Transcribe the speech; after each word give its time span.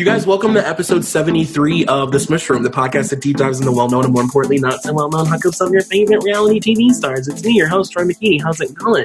You 0.00 0.06
guys, 0.06 0.26
welcome 0.26 0.54
to 0.54 0.66
episode 0.66 1.04
73 1.04 1.84
of 1.84 2.10
The 2.10 2.18
Smush 2.18 2.48
Room, 2.48 2.62
the 2.62 2.70
podcast 2.70 3.10
that 3.10 3.20
deep 3.20 3.36
dives 3.36 3.58
into 3.60 3.70
the 3.70 3.76
well 3.76 3.90
known 3.90 4.04
and 4.04 4.14
more 4.14 4.22
importantly, 4.22 4.58
not 4.58 4.80
so 4.80 4.94
well 4.94 5.10
known 5.10 5.26
hookups 5.26 5.60
of 5.60 5.74
your 5.74 5.82
favorite 5.82 6.24
reality 6.24 6.58
TV 6.58 6.90
stars. 6.90 7.28
It's 7.28 7.44
me, 7.44 7.52
your 7.52 7.68
host, 7.68 7.92
Troy 7.92 8.04
McKinney. 8.04 8.40
How's 8.42 8.62
it 8.62 8.72
going? 8.72 9.04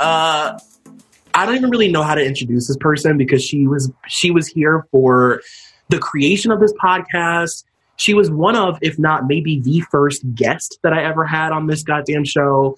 Uh, 0.00 0.58
I 1.32 1.46
don't 1.46 1.54
even 1.54 1.70
really 1.70 1.92
know 1.92 2.02
how 2.02 2.16
to 2.16 2.24
introduce 2.24 2.66
this 2.66 2.76
person 2.78 3.16
because 3.16 3.40
she 3.44 3.68
was 3.68 3.92
she 4.08 4.32
was 4.32 4.48
here 4.48 4.84
for 4.90 5.42
the 5.90 5.98
creation 6.00 6.50
of 6.50 6.58
this 6.58 6.72
podcast. 6.72 7.62
She 7.94 8.12
was 8.12 8.28
one 8.28 8.56
of, 8.56 8.80
if 8.82 8.98
not 8.98 9.28
maybe 9.28 9.60
the 9.60 9.82
first 9.92 10.24
guest 10.34 10.80
that 10.82 10.92
I 10.92 11.04
ever 11.04 11.24
had 11.24 11.52
on 11.52 11.68
this 11.68 11.84
goddamn 11.84 12.24
show. 12.24 12.76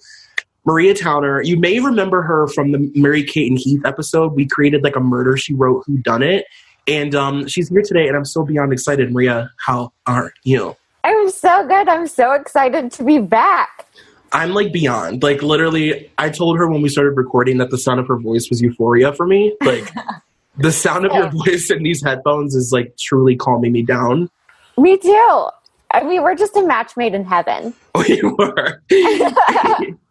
Maria 0.65 0.93
Towner. 0.93 1.41
You 1.41 1.57
may 1.57 1.79
remember 1.79 2.21
her 2.21 2.47
from 2.47 2.73
the 2.73 2.91
Mary 2.93 3.23
Kate 3.23 3.49
and 3.49 3.57
Heath 3.57 3.81
episode. 3.85 4.33
We 4.33 4.45
created 4.45 4.83
like 4.83 4.95
a 4.95 4.99
murder 4.99 5.35
she 5.35 5.55
wrote 5.55 5.83
who 5.87 5.97
done 5.97 6.21
it. 6.21 6.45
And 6.87 7.15
um, 7.15 7.47
she's 7.47 7.69
here 7.69 7.81
today, 7.81 8.07
and 8.07 8.15
I'm 8.15 8.25
so 8.25 8.43
beyond 8.43 8.71
excited. 8.73 9.11
Maria, 9.11 9.49
how 9.65 9.91
are 10.05 10.33
you? 10.43 10.75
I'm 11.03 11.29
so 11.29 11.67
good. 11.67 11.87
I'm 11.87 12.07
so 12.07 12.33
excited 12.33 12.91
to 12.93 13.03
be 13.03 13.19
back. 13.19 13.85
I'm 14.31 14.53
like 14.53 14.73
beyond. 14.73 15.23
Like 15.23 15.41
literally, 15.41 16.11
I 16.17 16.29
told 16.29 16.57
her 16.57 16.67
when 16.67 16.81
we 16.81 16.89
started 16.89 17.11
recording 17.11 17.57
that 17.59 17.69
the 17.69 17.77
sound 17.77 17.99
of 17.99 18.07
her 18.07 18.17
voice 18.17 18.49
was 18.49 18.61
euphoria 18.61 19.13
for 19.13 19.25
me. 19.25 19.55
Like 19.61 19.89
the 20.57 20.71
sound 20.71 21.05
of 21.05 21.13
your 21.13 21.29
voice 21.29 21.69
in 21.71 21.83
these 21.83 22.03
headphones 22.03 22.55
is 22.55 22.71
like 22.71 22.97
truly 22.97 23.35
calming 23.35 23.71
me 23.71 23.81
down. 23.81 24.29
Me 24.77 24.97
too. 24.97 25.47
I 25.91 26.03
mean, 26.03 26.23
we're 26.23 26.35
just 26.35 26.55
a 26.57 26.65
match 26.65 26.97
made 26.97 27.13
in 27.13 27.23
heaven. 27.23 27.73
We 27.95 28.21
were. 28.23 28.81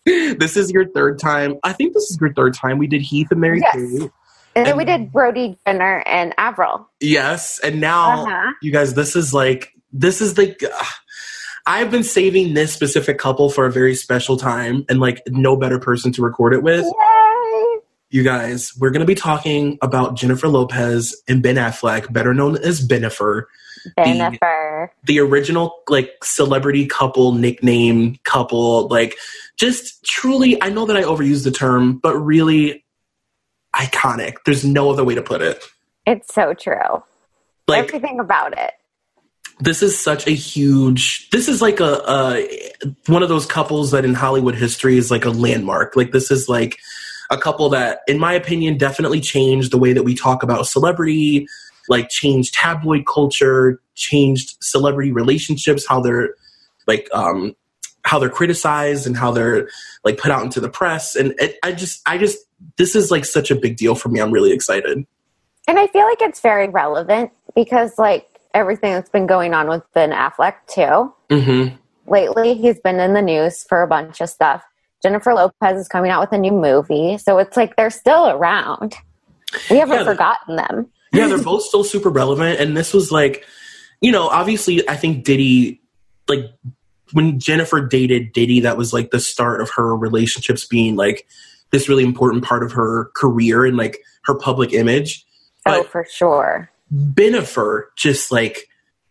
this 0.06 0.56
is 0.56 0.70
your 0.70 0.88
third 0.88 1.18
time. 1.18 1.56
I 1.64 1.74
think 1.74 1.92
this 1.92 2.04
is 2.04 2.16
your 2.18 2.32
third 2.32 2.54
time 2.54 2.78
we 2.78 2.86
did 2.86 3.02
Heath 3.02 3.30
and 3.30 3.42
Mary 3.42 3.60
Yes. 3.60 3.74
Kate. 3.74 4.10
And 4.56 4.66
then 4.66 4.72
And- 4.72 4.78
we 4.78 4.84
did 4.84 5.12
Brody 5.12 5.56
Jenner 5.66 6.02
and 6.06 6.34
Avril. 6.38 6.88
Yes, 7.00 7.58
and 7.62 7.80
now 7.80 8.24
Uh-huh. 8.24 8.52
you 8.62 8.70
guys, 8.72 8.94
this 8.94 9.16
is 9.16 9.32
like 9.34 9.72
this 9.92 10.20
is 10.20 10.36
like 10.36 10.62
uh, 10.62 10.84
I've 11.66 11.90
been 11.90 12.02
saving 12.04 12.54
this 12.54 12.72
specific 12.72 13.16
couple 13.18 13.48
for 13.48 13.64
a 13.66 13.72
very 13.72 13.94
special 13.94 14.36
time, 14.36 14.84
and 14.88 15.00
like 15.00 15.22
no 15.28 15.56
better 15.56 15.78
person 15.78 16.12
to 16.12 16.22
record 16.22 16.52
it 16.52 16.62
with. 16.62 16.84
Yay! 16.84 17.80
You 18.10 18.22
guys, 18.22 18.72
we're 18.78 18.90
gonna 18.90 19.04
be 19.04 19.14
talking 19.14 19.78
about 19.82 20.14
Jennifer 20.14 20.46
Lopez 20.48 21.20
and 21.26 21.42
Ben 21.42 21.56
Affleck, 21.56 22.12
better 22.12 22.32
known 22.34 22.56
as 22.58 22.86
Bennifer, 22.86 23.44
Jennifer. 23.98 24.92
the 25.04 25.18
original 25.20 25.74
like 25.88 26.12
celebrity 26.22 26.86
couple 26.86 27.32
nickname 27.32 28.16
couple. 28.24 28.86
Like, 28.88 29.16
just 29.56 30.04
truly, 30.04 30.60
I 30.62 30.68
know 30.68 30.84
that 30.86 30.96
I 30.96 31.02
overuse 31.02 31.44
the 31.44 31.50
term, 31.50 31.98
but 31.98 32.16
really 32.18 32.83
iconic. 33.74 34.36
There's 34.46 34.64
no 34.64 34.90
other 34.90 35.04
way 35.04 35.14
to 35.14 35.22
put 35.22 35.42
it. 35.42 35.62
It's 36.06 36.32
so 36.34 36.54
true. 36.54 37.02
Like, 37.66 37.86
Everything 37.88 38.20
about 38.20 38.56
it. 38.58 38.72
this 39.60 39.82
is 39.82 39.98
such 39.98 40.26
a 40.26 40.32
huge 40.32 41.30
this 41.30 41.48
is 41.48 41.62
like 41.62 41.78
a, 41.80 42.02
a 42.08 42.48
one 43.06 43.22
of 43.22 43.28
those 43.28 43.46
couples 43.46 43.92
that 43.92 44.04
in 44.04 44.12
hollywood 44.12 44.56
history 44.56 44.98
is 44.98 45.12
like 45.12 45.24
a 45.24 45.30
landmark 45.30 45.94
like 45.94 46.10
this 46.10 46.30
is 46.32 46.48
like 46.48 46.76
a 47.30 47.38
couple 47.38 47.68
that 47.68 48.00
in 48.08 48.18
my 48.18 48.32
opinion 48.32 48.76
definitely 48.76 49.20
changed 49.20 49.70
the 49.70 49.78
way 49.78 49.92
that 49.92 50.02
we 50.02 50.12
talk 50.12 50.42
about 50.42 50.66
celebrity 50.66 51.46
like 51.88 52.08
changed 52.08 52.52
tabloid 52.52 53.06
culture 53.06 53.80
changed 53.94 54.56
celebrity 54.60 55.12
relationships 55.12 55.86
how 55.86 56.00
they're 56.00 56.34
like 56.88 57.08
um 57.12 57.54
how 58.04 58.18
they're 58.18 58.28
criticized 58.30 59.06
and 59.06 59.16
how 59.16 59.30
they're 59.32 59.68
like 60.04 60.18
put 60.18 60.30
out 60.30 60.42
into 60.42 60.60
the 60.60 60.68
press 60.68 61.16
and 61.16 61.34
it, 61.38 61.56
i 61.62 61.72
just 61.72 62.00
i 62.06 62.16
just 62.18 62.38
this 62.76 62.94
is 62.94 63.10
like 63.10 63.24
such 63.24 63.50
a 63.50 63.54
big 63.54 63.76
deal 63.76 63.94
for 63.94 64.08
me 64.10 64.20
i'm 64.20 64.30
really 64.30 64.52
excited 64.52 65.04
And 65.66 65.78
I 65.78 65.86
feel 65.88 66.04
like 66.04 66.20
it's 66.20 66.40
very 66.40 66.68
relevant 66.68 67.30
because, 67.54 67.96
like, 67.98 68.28
everything 68.52 68.92
that's 68.92 69.08
been 69.08 69.26
going 69.26 69.54
on 69.54 69.66
with 69.66 69.82
Ben 69.94 70.10
Affleck, 70.10 70.56
too. 70.68 71.12
mm-hmm 71.30 71.76
Lately, 72.06 72.52
he's 72.54 72.78
been 72.80 73.00
in 73.00 73.14
the 73.14 73.22
news 73.22 73.64
for 73.66 73.80
a 73.82 73.86
bunch 73.86 74.20
of 74.20 74.28
stuff. 74.28 74.62
Jennifer 75.02 75.32
Lopez 75.32 75.80
is 75.80 75.88
coming 75.88 76.10
out 76.10 76.20
with 76.20 76.32
a 76.32 76.38
new 76.38 76.52
movie. 76.52 77.16
So 77.16 77.38
it's 77.38 77.56
like 77.56 77.76
they're 77.76 77.88
still 77.88 78.28
around. 78.28 78.94
We 79.70 79.78
haven't 79.78 80.00
Yeah. 80.00 80.04
forgotten 80.04 80.56
them. 80.56 80.90
yeah, 81.14 81.28
they're 81.28 81.38
both 81.42 81.62
still 81.62 81.82
super 81.84 82.10
relevant. 82.10 82.60
And 82.60 82.76
this 82.76 82.92
was 82.92 83.10
like, 83.10 83.46
you 84.02 84.12
know, 84.12 84.28
obviously, 84.28 84.86
I 84.86 84.96
think 84.96 85.24
Diddy, 85.24 85.80
like, 86.28 86.44
when 87.12 87.38
Jennifer 87.38 87.80
dated 87.80 88.32
Diddy, 88.32 88.60
that 88.60 88.76
was 88.76 88.92
like 88.92 89.10
the 89.10 89.20
start 89.20 89.60
of 89.60 89.70
her 89.76 89.96
relationships 89.96 90.64
being 90.64 90.96
like 90.96 91.26
this 91.70 91.88
really 91.88 92.04
important 92.04 92.44
part 92.44 92.62
of 92.62 92.72
her 92.72 93.10
career 93.14 93.64
and 93.64 93.76
like 93.76 93.98
her 94.24 94.34
public 94.34 94.72
image. 94.72 95.26
Oh, 95.66 95.82
But 95.82 95.90
for 95.90 96.06
sure. 96.10 96.70
Bennifer 96.92 97.84
just 97.96 98.30
like 98.30 98.68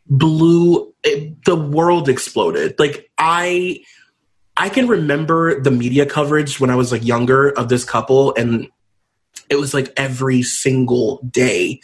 blew 0.07 0.93
it, 1.03 1.43
the 1.45 1.55
world 1.55 2.09
exploded. 2.09 2.79
Like, 2.79 3.09
I. 3.17 3.83
I 4.55 4.69
can 4.69 4.87
remember 4.87 5.59
the 5.59 5.71
media 5.71 6.05
coverage 6.05 6.59
when 6.59 6.69
I 6.69 6.75
was 6.75 6.91
like 6.91 7.03
younger 7.03 7.49
of 7.49 7.69
this 7.69 7.83
couple, 7.83 8.35
and 8.35 8.67
it 9.49 9.55
was 9.57 9.73
like 9.73 9.91
every 9.97 10.41
single 10.41 11.19
day. 11.29 11.79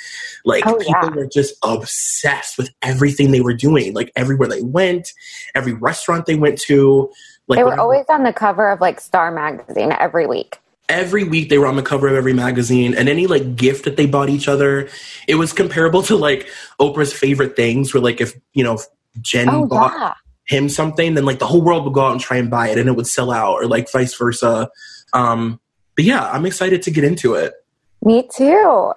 Like 0.46 0.66
Oh, 0.66 0.76
people 0.78 0.94
yeah. 1.04 1.10
were 1.16 1.28
just 1.28 1.56
obsessed 1.64 2.58
with 2.58 2.70
everything 2.82 3.32
they 3.32 3.42
were 3.42 3.54
doing. 3.54 3.94
Like 3.94 4.12
everywhere 4.16 4.48
they 4.48 4.62
went, 4.62 5.14
every 5.56 5.74
restaurant 5.74 6.26
they 6.26 6.36
went 6.36 6.60
to. 6.62 7.12
Like 7.48 7.58
They 7.58 7.64
were 7.64 7.80
always 7.80 8.06
on 8.10 8.24
the 8.24 8.34
cover 8.34 8.70
of 8.70 8.80
like 8.82 9.00
Star 9.02 9.32
magazine 9.32 9.92
every 10.00 10.26
week. 10.28 10.58
every 10.88 11.24
week 11.24 11.50
they 11.50 11.58
were 11.60 11.68
on 11.68 11.76
the 11.76 11.84
cover 11.84 12.08
of 12.08 12.16
every 12.16 12.34
magazine, 12.34 12.96
and 12.96 13.08
any 13.10 13.28
like 13.28 13.56
gift 13.56 13.86
that 13.86 13.96
they 13.98 14.06
bought 14.08 14.30
each 14.30 14.48
other, 14.48 14.90
it 15.28 15.36
was 15.36 15.54
comparable 15.54 16.02
to 16.04 16.16
like 16.16 16.48
Oprah's 16.80 17.14
favorite 17.14 17.56
things. 17.56 17.94
Where 17.94 18.02
like 18.02 18.22
if 18.22 18.34
you 18.54 18.64
know 18.64 18.80
Jen 19.22 19.50
Oh 19.50 19.66
bought 19.68 19.94
yeah. 19.98 20.14
him 20.46 20.70
something, 20.70 21.14
then 21.16 21.26
like 21.26 21.40
the 21.40 21.46
whole 21.48 21.62
world 21.62 21.84
would 21.86 21.94
go 21.94 22.02
out 22.02 22.12
and 22.14 22.22
try 22.22 22.38
and 22.38 22.50
buy 22.50 22.70
it, 22.70 22.78
and 22.80 22.88
it 22.90 22.96
would 22.96 23.08
sell 23.08 23.32
out, 23.32 23.54
or 23.56 23.66
like 23.68 23.92
vice 23.92 24.16
versa. 24.16 24.70
Um, 25.14 25.60
but 26.00 26.06
yeah, 26.06 26.32
I'm 26.32 26.46
excited 26.46 26.82
to 26.84 26.92
get 26.92 27.04
into 27.04 27.34
it. 27.34 27.56
Me 28.02 28.26
too. 28.34 28.94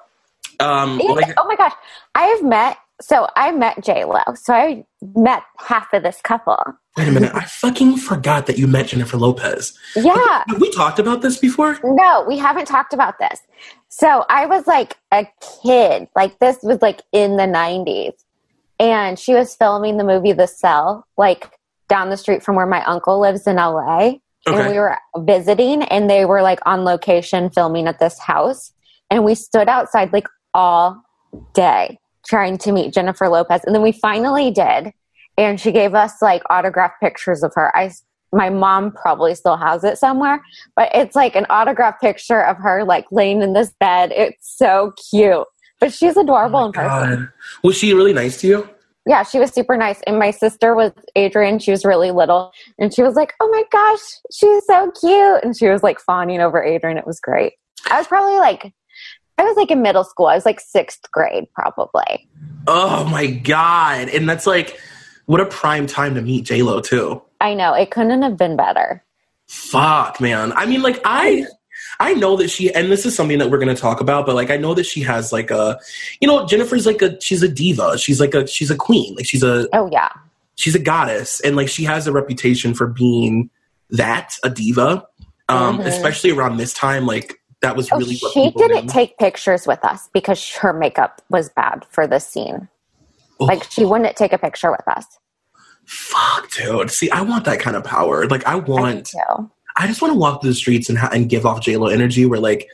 Um, 0.61 1.01
And- 1.01 1.17
like, 1.17 1.35
oh 1.37 1.49
my 1.49 1.57
gosh. 1.57 1.73
I 2.15 2.27
have 2.27 2.45
met 2.45 2.77
so 3.01 3.27
I 3.35 3.51
met 3.51 3.83
J 3.83 4.05
Lo. 4.05 4.21
So 4.37 4.55
I 4.55 4.87
met 5.17 5.43
half 5.59 5.93
of 5.93 6.05
this 6.05 6.21
couple. 6.23 6.63
wait 6.97 7.09
a 7.09 7.11
minute, 7.11 7.33
I 7.35 7.43
fucking 7.45 7.97
forgot 7.97 8.47
that 8.47 8.57
you 8.57 8.69
met 8.69 8.87
Jennifer 8.87 9.17
Lopez. 9.17 9.77
Yeah. 9.97 10.45
Have 10.47 10.61
we 10.61 10.71
talked 10.71 11.01
about 11.01 11.23
this 11.23 11.39
before? 11.39 11.81
No, 11.83 12.25
we 12.29 12.39
haven't 12.39 12.67
talked 12.67 12.95
about 12.95 13.19
this. 13.19 13.41
So 13.89 14.25
I 14.29 14.47
was 14.47 14.69
like 14.69 14.97
a 15.11 15.27
kid. 15.61 16.07
Like 16.15 16.39
this 16.39 16.59
was 16.63 16.81
like 16.83 17.03
in 17.11 17.37
the 17.37 17.49
nineties. 17.49 18.13
And 18.79 19.19
she 19.19 19.35
was 19.35 19.57
filming 19.57 19.97
the 19.97 20.05
movie 20.05 20.35
The 20.35 20.47
Cell, 20.47 21.05
like 21.17 21.51
down 21.89 22.11
the 22.11 22.17
street 22.17 22.45
from 22.45 22.55
where 22.55 22.67
my 22.67 22.85
uncle 22.85 23.19
lives 23.19 23.49
in 23.49 23.57
LA. 23.57 24.19
And 24.47 24.71
we 24.71 24.79
were 24.79 24.97
visiting 25.19 25.83
and 25.85 26.11
they 26.11 26.25
were 26.25 26.43
like 26.43 26.61
on 26.67 26.85
location 26.85 27.51
filming 27.51 27.87
at 27.87 27.99
this 27.99 28.19
house. 28.19 28.73
And 29.11 29.25
we 29.25 29.35
stood 29.35 29.69
outside 29.69 30.13
like 30.13 30.27
all 30.55 31.03
day 31.55 31.99
trying 32.27 32.59
to 32.59 32.73
meet 32.73 32.93
jennifer 32.93 33.29
lopez. 33.29 33.63
And 33.65 33.75
then 33.75 33.83
we 33.83 33.93
finally 33.93 34.51
did. 34.51 34.93
And 35.39 35.61
she 35.61 35.73
gave 35.73 35.95
us 35.95 36.21
like 36.21 36.43
autographed 36.51 37.01
pictures 37.01 37.43
of 37.43 37.53
her. 37.55 37.77
I 37.77 37.93
my 38.35 38.49
mom 38.49 38.93
probably 38.93 39.35
still 39.35 39.59
has 39.59 39.85
it 39.85 39.99
somewhere 39.99 40.41
but 40.75 40.89
it's 40.95 41.15
like 41.15 41.37
an 41.37 41.45
autographed 41.51 42.01
picture 42.01 42.43
of 42.43 42.57
her 42.57 42.83
like 42.83 43.05
laying 43.11 43.43
in 43.43 43.53
this 43.53 43.73
bed. 43.79 44.11
It's 44.15 44.57
so 44.57 44.95
cute. 45.11 45.47
But 45.81 45.93
she's 45.93 46.17
adorable 46.17 46.61
Oh 46.61 46.67
in 46.67 46.73
person. 46.73 47.19
God. 47.19 47.29
Was 47.63 47.77
she 47.77 47.93
really 47.93 48.13
nice 48.13 48.41
to 48.41 48.47
you? 48.47 48.69
Yeah, 49.07 49.23
she 49.23 49.39
was 49.39 49.51
super 49.51 49.77
nice. 49.77 50.01
And 50.07 50.19
my 50.19 50.31
sister 50.31 50.75
was 50.75 50.93
Adrian. 51.17 51.59
She 51.59 51.71
was 51.71 51.85
really 51.85 52.11
little. 52.11 52.53
And 52.79 52.95
she 52.95 53.03
was 53.03 53.15
like, 53.15 53.35
oh 53.41 53.49
my 53.51 53.65
gosh, 53.71 54.01
she's 54.33 54.65
so 54.67 54.91
cute. 54.93 55.43
And 55.43 55.57
she 55.57 55.69
was 55.69 55.83
like 55.83 55.99
fawning 55.99 56.41
over 56.41 56.63
Adrian. 56.63 56.99
It 56.99 57.07
was 57.07 57.21
great. 57.21 57.55
I 57.91 57.99
was 57.99 58.07
probably 58.07 58.39
like, 58.39 58.73
I 59.39 59.45
was 59.45 59.57
like 59.57 59.71
in 59.71 59.83
middle 59.83 60.05
school. 60.05 60.27
I 60.27 60.35
was 60.35 60.47
like 60.47 60.61
sixth 60.61 61.11
grade, 61.11 61.47
probably. 61.55 62.29
Oh 62.69 63.05
my 63.09 63.27
god! 63.27 64.09
And 64.11 64.29
that's 64.29 64.47
like, 64.47 64.79
what 65.27 65.41
a 65.41 65.47
prime 65.47 65.87
time 65.87 66.15
to 66.15 66.23
meet 66.23 66.45
J 66.45 66.63
Lo 66.63 66.81
too. 66.81 67.23
I 67.41 67.55
know. 67.55 67.75
It 67.75 67.91
couldn't 67.91 68.23
have 68.23 68.37
been 68.37 68.57
better. 68.57 69.05
Fuck, 69.49 70.21
man. 70.21 70.53
I 70.53 70.67
mean, 70.67 70.83
like 70.83 71.01
I 71.05 71.47
I 72.03 72.15
know 72.15 72.37
that 72.37 72.49
she 72.51 72.73
and 72.75 72.91
this 72.91 73.07
is 73.07 73.15
something 73.15 73.39
that 73.39 73.51
we're 73.51 73.59
gonna 73.59 73.75
talk 73.77 74.01
about, 74.01 74.27
but 74.27 74.35
like 74.35 74.51
I 74.51 74.57
know 74.57 74.75
that 74.75 74.85
she 74.85 75.01
has 75.03 75.33
like 75.33 75.51
a 75.51 75.79
you 76.21 76.27
know, 76.29 76.47
Jennifer's 76.47 76.85
like 76.87 77.01
a 77.03 77.21
she's 77.21 77.43
a 77.43 77.49
diva. 77.49 77.97
She's 77.99 78.21
like 78.21 78.35
a 78.35 78.47
she's 78.47 78.71
a 78.71 78.77
queen. 78.77 79.15
Like 79.15 79.27
she's 79.27 79.43
a 79.43 79.69
Oh, 79.73 79.89
yeah. 79.93 80.09
she's 80.57 80.75
a 80.75 80.79
goddess. 80.79 81.41
And 81.41 81.55
like 81.57 81.69
she 81.69 81.85
has 81.85 82.07
a 82.07 82.13
reputation 82.13 82.75
for 82.75 82.87
being 82.87 83.51
that, 83.91 84.35
a 84.43 84.51
diva. 84.51 85.07
Um, 85.49 85.79
Mhm. 85.79 85.87
especially 85.87 86.31
around 86.31 86.57
this 86.57 86.73
time, 86.73 87.07
like 87.07 87.41
that 87.61 87.77
was 87.77 87.91
Oh, 87.93 87.99
really 87.99 88.17
what 88.19 88.33
she 88.33 88.51
didn't 88.51 88.87
knew. 88.87 88.93
take 88.93 89.19
pictures 89.19 89.67
with 89.67 89.85
us 89.85 90.09
because 90.13 90.49
her 90.57 90.73
makeup 90.73 91.23
was 91.31 91.49
bad 91.51 91.85
for 91.91 92.07
this 92.07 92.27
scene. 92.27 92.69
Oh, 93.39 93.45
Like, 93.45 93.65
she 93.71 93.85
wouldn't 93.85 94.17
take 94.17 94.33
a 94.33 94.39
picture 94.39 94.71
with 94.71 94.87
us. 94.89 95.05
fuck, 95.85 96.51
dude. 96.51 96.91
See, 96.91 97.11
I 97.11 97.23
want 97.23 97.45
that 97.45 97.61
kind 97.61 97.77
of 97.77 97.85
power. 97.85 98.27
Like 98.27 98.47
I 98.47 98.53
I 98.53 98.57
want 98.57 99.07
too. 99.07 99.51
I 99.77 99.87
just 99.87 100.03
want 100.03 100.13
to 100.13 100.19
walk 100.19 100.41
through 100.43 100.51
the 100.51 100.55
streets 100.57 100.89
and 100.89 100.99
ha- 100.99 101.11
and 101.13 101.29
give 101.29 101.47
off 101.47 101.61
J 101.61 101.77
Lo 101.77 101.87
energy. 101.89 102.27
Where 102.27 102.41
like, 102.41 102.69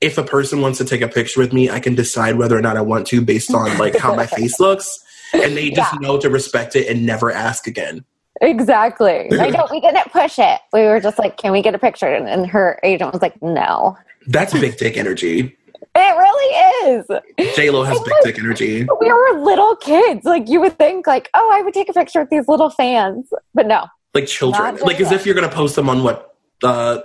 if 0.00 0.18
a 0.18 0.22
person 0.24 0.60
wants 0.60 0.78
to 0.78 0.84
take 0.84 1.00
a 1.02 1.08
picture 1.08 1.40
with 1.40 1.52
me, 1.52 1.70
I 1.70 1.80
can 1.80 1.94
decide 1.94 2.36
whether 2.36 2.56
or 2.56 2.62
not 2.62 2.76
I 2.76 2.80
want 2.80 3.06
to 3.08 3.20
based 3.22 3.54
on 3.54 3.76
like 3.78 3.96
how 3.96 4.14
my 4.14 4.26
face 4.38 4.58
looks, 4.60 4.98
and 5.32 5.56
they 5.56 5.70
just 5.70 5.92
Yeah. 5.94 5.98
know 6.00 6.18
to 6.18 6.30
respect 6.30 6.74
it 6.76 6.88
and 6.88 7.04
never 7.06 7.30
ask 7.30 7.66
again. 7.66 8.04
Exactly. 8.40 9.28
I 9.32 9.50
know 9.50 9.66
oh, 9.68 9.72
we 9.72 9.80
didn't 9.80 10.10
push 10.10 10.38
it. 10.38 10.60
We 10.72 10.80
were 10.82 11.00
just 11.00 11.18
like, 11.18 11.36
"Can 11.36 11.52
we 11.52 11.62
get 11.62 11.74
a 11.74 11.78
picture?" 11.78 12.08
And, 12.08 12.28
and 12.28 12.46
her 12.46 12.80
agent 12.82 13.12
was 13.12 13.22
like, 13.22 13.40
"No." 13.42 13.96
That's 14.26 14.52
big 14.52 14.76
dick 14.76 14.96
energy. 14.96 15.56
It 15.94 16.16
really 16.16 16.96
is. 16.96 17.54
J 17.54 17.68
Lo 17.70 17.82
has 17.82 18.00
big 18.00 18.14
dick 18.22 18.38
energy. 18.38 18.86
We 19.00 19.12
were 19.12 19.40
little 19.40 19.76
kids. 19.76 20.24
Like 20.24 20.48
you 20.48 20.60
would 20.60 20.78
think, 20.78 21.06
like, 21.06 21.28
"Oh, 21.34 21.50
I 21.52 21.60
would 21.62 21.74
take 21.74 21.88
a 21.88 21.92
picture 21.92 22.20
with 22.20 22.30
these 22.30 22.48
little 22.48 22.70
fans," 22.70 23.28
but 23.54 23.66
no. 23.66 23.86
Like 24.14 24.26
children, 24.26 24.76
like 24.78 25.00
as 25.00 25.12
if 25.12 25.26
you're 25.26 25.34
gonna 25.34 25.48
post 25.48 25.76
them 25.76 25.88
on 25.88 26.02
what. 26.02 26.28
Uh, 26.64 27.00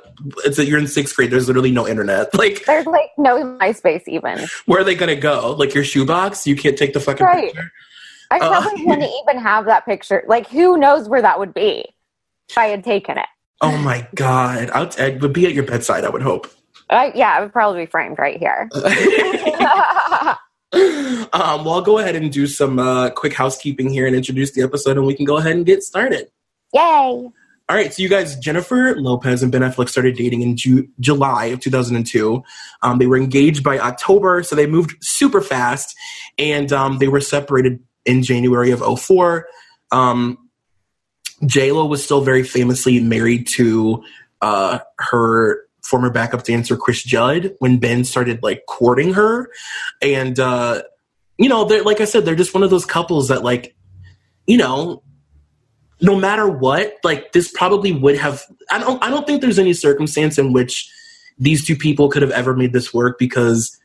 it's 0.45 0.57
that 0.57 0.67
you're 0.67 0.77
in 0.77 0.85
sixth 0.87 1.15
grade. 1.15 1.31
There's 1.31 1.47
literally 1.47 1.71
no 1.71 1.87
internet. 1.87 2.29
Like, 2.35 2.63
There's 2.65 2.85
like 2.85 3.09
no 3.17 3.57
MySpace 3.57 4.03
even. 4.07 4.45
where 4.67 4.81
are 4.81 4.83
they 4.83 4.93
gonna 4.93 5.15
go? 5.15 5.55
Like 5.57 5.73
your 5.73 5.83
shoebox? 5.83 6.45
You 6.45 6.55
can't 6.55 6.77
take 6.77 6.93
the 6.93 6.99
fucking 6.99 7.25
Right. 7.25 7.45
picture. 7.45 7.71
I 8.29 8.37
Uh, 8.37 8.61
probably 8.61 8.85
wouldn't 8.85 9.11
even 9.29 9.41
have 9.41 9.65
that 9.65 9.83
picture. 9.85 10.23
Like, 10.27 10.47
who 10.47 10.77
knows 10.77 11.09
where 11.09 11.23
that 11.23 11.39
would 11.39 11.55
be 11.55 11.85
if 12.49 12.57
I 12.57 12.65
had 12.67 12.83
taken 12.83 13.17
it? 13.17 13.25
Oh 13.61 13.75
my 13.77 14.07
god! 14.13 14.69
I'll 14.75 14.89
t- 14.89 15.01
I 15.01 15.17
would 15.17 15.33
be 15.33 15.47
at 15.47 15.53
your 15.53 15.63
bedside. 15.63 16.03
I 16.05 16.09
would 16.09 16.21
hope. 16.21 16.45
I, 16.91 17.11
yeah, 17.15 17.33
I 17.35 17.41
would 17.41 17.51
probably 17.51 17.85
be 17.85 17.89
framed 17.89 18.19
right 18.19 18.37
here. 18.37 18.69
um, 18.75 18.83
well, 21.65 21.73
I'll 21.75 21.81
go 21.81 21.97
ahead 21.97 22.15
and 22.15 22.31
do 22.31 22.45
some 22.45 22.77
uh, 22.79 23.09
quick 23.09 23.33
housekeeping 23.33 23.89
here 23.89 24.05
and 24.05 24.15
introduce 24.15 24.51
the 24.51 24.61
episode, 24.61 24.97
and 24.97 25.05
we 25.07 25.15
can 25.15 25.25
go 25.25 25.37
ahead 25.37 25.53
and 25.55 25.65
get 25.65 25.81
started. 25.83 26.29
Yay! 26.73 27.31
All 27.69 27.75
right, 27.75 27.93
so 27.93 28.01
you 28.01 28.07
guys, 28.07 28.37
Jennifer 28.37 28.95
Lopez 28.95 29.43
and 29.43 29.51
Ben 29.51 29.61
Affleck 29.61 29.89
started 29.89 30.15
dating 30.15 30.41
in 30.41 30.55
Ju- 30.55 30.87
July 31.01 31.45
of 31.47 31.59
2002. 31.59 32.41
Um, 32.81 32.97
they 32.97 33.07
were 33.07 33.17
engaged 33.17 33.61
by 33.61 33.77
October, 33.77 34.41
so 34.41 34.55
they 34.55 34.67
moved 34.67 34.95
super 35.01 35.41
fast, 35.41 35.93
and 36.37 36.71
um, 36.71 36.99
they 36.99 37.09
were 37.09 37.19
separated 37.19 37.83
in 38.05 38.23
January 38.23 38.71
of 38.71 38.81
04. 38.99 39.47
Um, 39.91 40.37
J 41.45 41.73
Lo 41.73 41.85
was 41.85 42.01
still 42.01 42.21
very 42.21 42.43
famously 42.43 43.01
married 43.01 43.47
to 43.49 44.01
uh, 44.41 44.79
her 44.99 45.67
former 45.83 46.09
backup 46.09 46.43
dancer 46.43 46.77
Chris 46.77 47.03
Judd 47.03 47.53
when 47.59 47.79
Ben 47.79 48.05
started 48.05 48.41
like 48.43 48.63
courting 48.67 49.13
her, 49.13 49.51
and 50.01 50.39
uh, 50.39 50.83
you 51.37 51.49
know, 51.49 51.65
they're 51.65 51.83
like 51.83 52.01
I 52.01 52.05
said, 52.05 52.25
they're 52.25 52.35
just 52.35 52.53
one 52.53 52.63
of 52.63 52.69
those 52.69 52.85
couples 52.85 53.27
that 53.27 53.43
like, 53.43 53.75
you 54.45 54.57
know, 54.57 55.03
no 56.01 56.15
matter 56.15 56.47
what, 56.47 56.95
like 57.03 57.31
this 57.31 57.51
probably 57.51 57.91
would 57.91 58.17
have. 58.17 58.43
I 58.71 58.79
don't. 58.79 59.01
I 59.03 59.09
don't 59.09 59.25
think 59.25 59.41
there's 59.41 59.59
any 59.59 59.73
circumstance 59.73 60.37
in 60.37 60.53
which 60.53 60.89
these 61.39 61.65
two 61.65 61.75
people 61.75 62.09
could 62.09 62.21
have 62.21 62.31
ever 62.31 62.55
made 62.55 62.73
this 62.73 62.93
work 62.93 63.17
because 63.19 63.77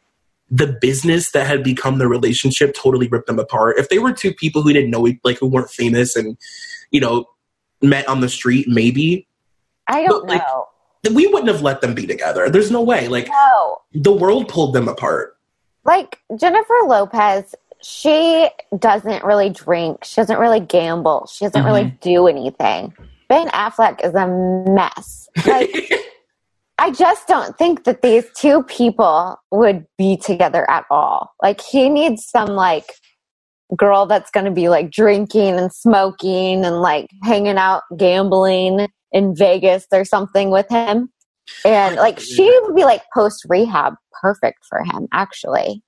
the 0.50 0.66
business 0.80 1.30
that 1.32 1.46
had 1.46 1.62
become 1.62 1.98
the 1.98 2.08
relationship 2.08 2.74
totally 2.74 3.08
ripped 3.08 3.26
them 3.26 3.38
apart. 3.38 3.78
If 3.78 3.88
they 3.88 3.98
were 3.98 4.12
two 4.12 4.34
people 4.34 4.62
who 4.62 4.72
didn't 4.72 4.90
know, 4.90 5.06
like 5.24 5.38
who 5.38 5.46
weren't 5.46 5.70
famous 5.70 6.14
and 6.16 6.36
you 6.90 7.00
know 7.00 7.26
met 7.80 8.06
on 8.08 8.20
the 8.20 8.28
street, 8.28 8.66
maybe 8.68 9.26
I 9.88 10.06
don't 10.06 10.26
But, 10.26 10.34
like, 10.36 10.42
know. 10.46 10.66
we 11.14 11.26
wouldn't 11.26 11.48
have 11.50 11.62
let 11.62 11.80
them 11.80 11.94
be 11.94 12.06
together. 12.06 12.48
There's 12.50 12.70
no 12.70 12.82
way. 12.82 13.08
Like 13.08 13.28
No. 13.28 13.78
the 13.94 14.12
world 14.12 14.48
pulled 14.48 14.74
them 14.74 14.88
apart. 14.88 15.36
Like, 15.84 16.20
Jennifer 16.36 16.74
Lopez, 16.86 17.56
she 17.82 18.48
doesn't 18.78 19.24
really 19.24 19.50
drink. 19.50 20.04
She 20.04 20.20
doesn't 20.20 20.38
really 20.38 20.60
gamble. 20.60 21.28
She 21.32 21.44
doesn't 21.44 21.64
really 21.64 21.84
mm-hmm. 21.84 21.96
do 22.00 22.26
anything. 22.26 22.94
Ben 23.28 23.48
Affleck 23.48 24.04
is 24.04 24.14
a 24.14 24.26
mess. 24.70 25.28
Like, 25.46 25.92
I 26.78 26.90
just 26.90 27.28
don't 27.28 27.56
think 27.56 27.84
that 27.84 28.02
these 28.02 28.24
two 28.36 28.62
people 28.64 29.36
would 29.50 29.86
be 29.98 30.16
together 30.16 30.68
at 30.70 30.84
all. 30.90 31.32
Like 31.42 31.60
he 31.60 31.88
needs 31.88 32.26
some 32.26 32.48
like 32.48 32.86
girl 33.76 34.06
that's 34.06 34.30
going 34.30 34.46
to 34.46 34.50
be 34.50 34.68
like 34.68 34.90
drinking 34.90 35.58
and 35.58 35.72
smoking 35.72 36.64
and 36.64 36.82
like 36.82 37.08
hanging 37.22 37.56
out 37.56 37.82
gambling 37.96 38.88
in 39.12 39.34
Vegas 39.34 39.86
or 39.92 40.04
something 40.04 40.50
with 40.50 40.68
him. 40.68 41.10
And 41.64 41.96
like 41.96 42.18
she 42.20 42.50
would 42.62 42.74
be 42.74 42.84
like 42.84 43.02
post 43.14 43.44
rehab 43.48 43.94
perfect 44.20 44.64
for 44.68 44.82
him 44.82 45.08
actually. 45.12 45.82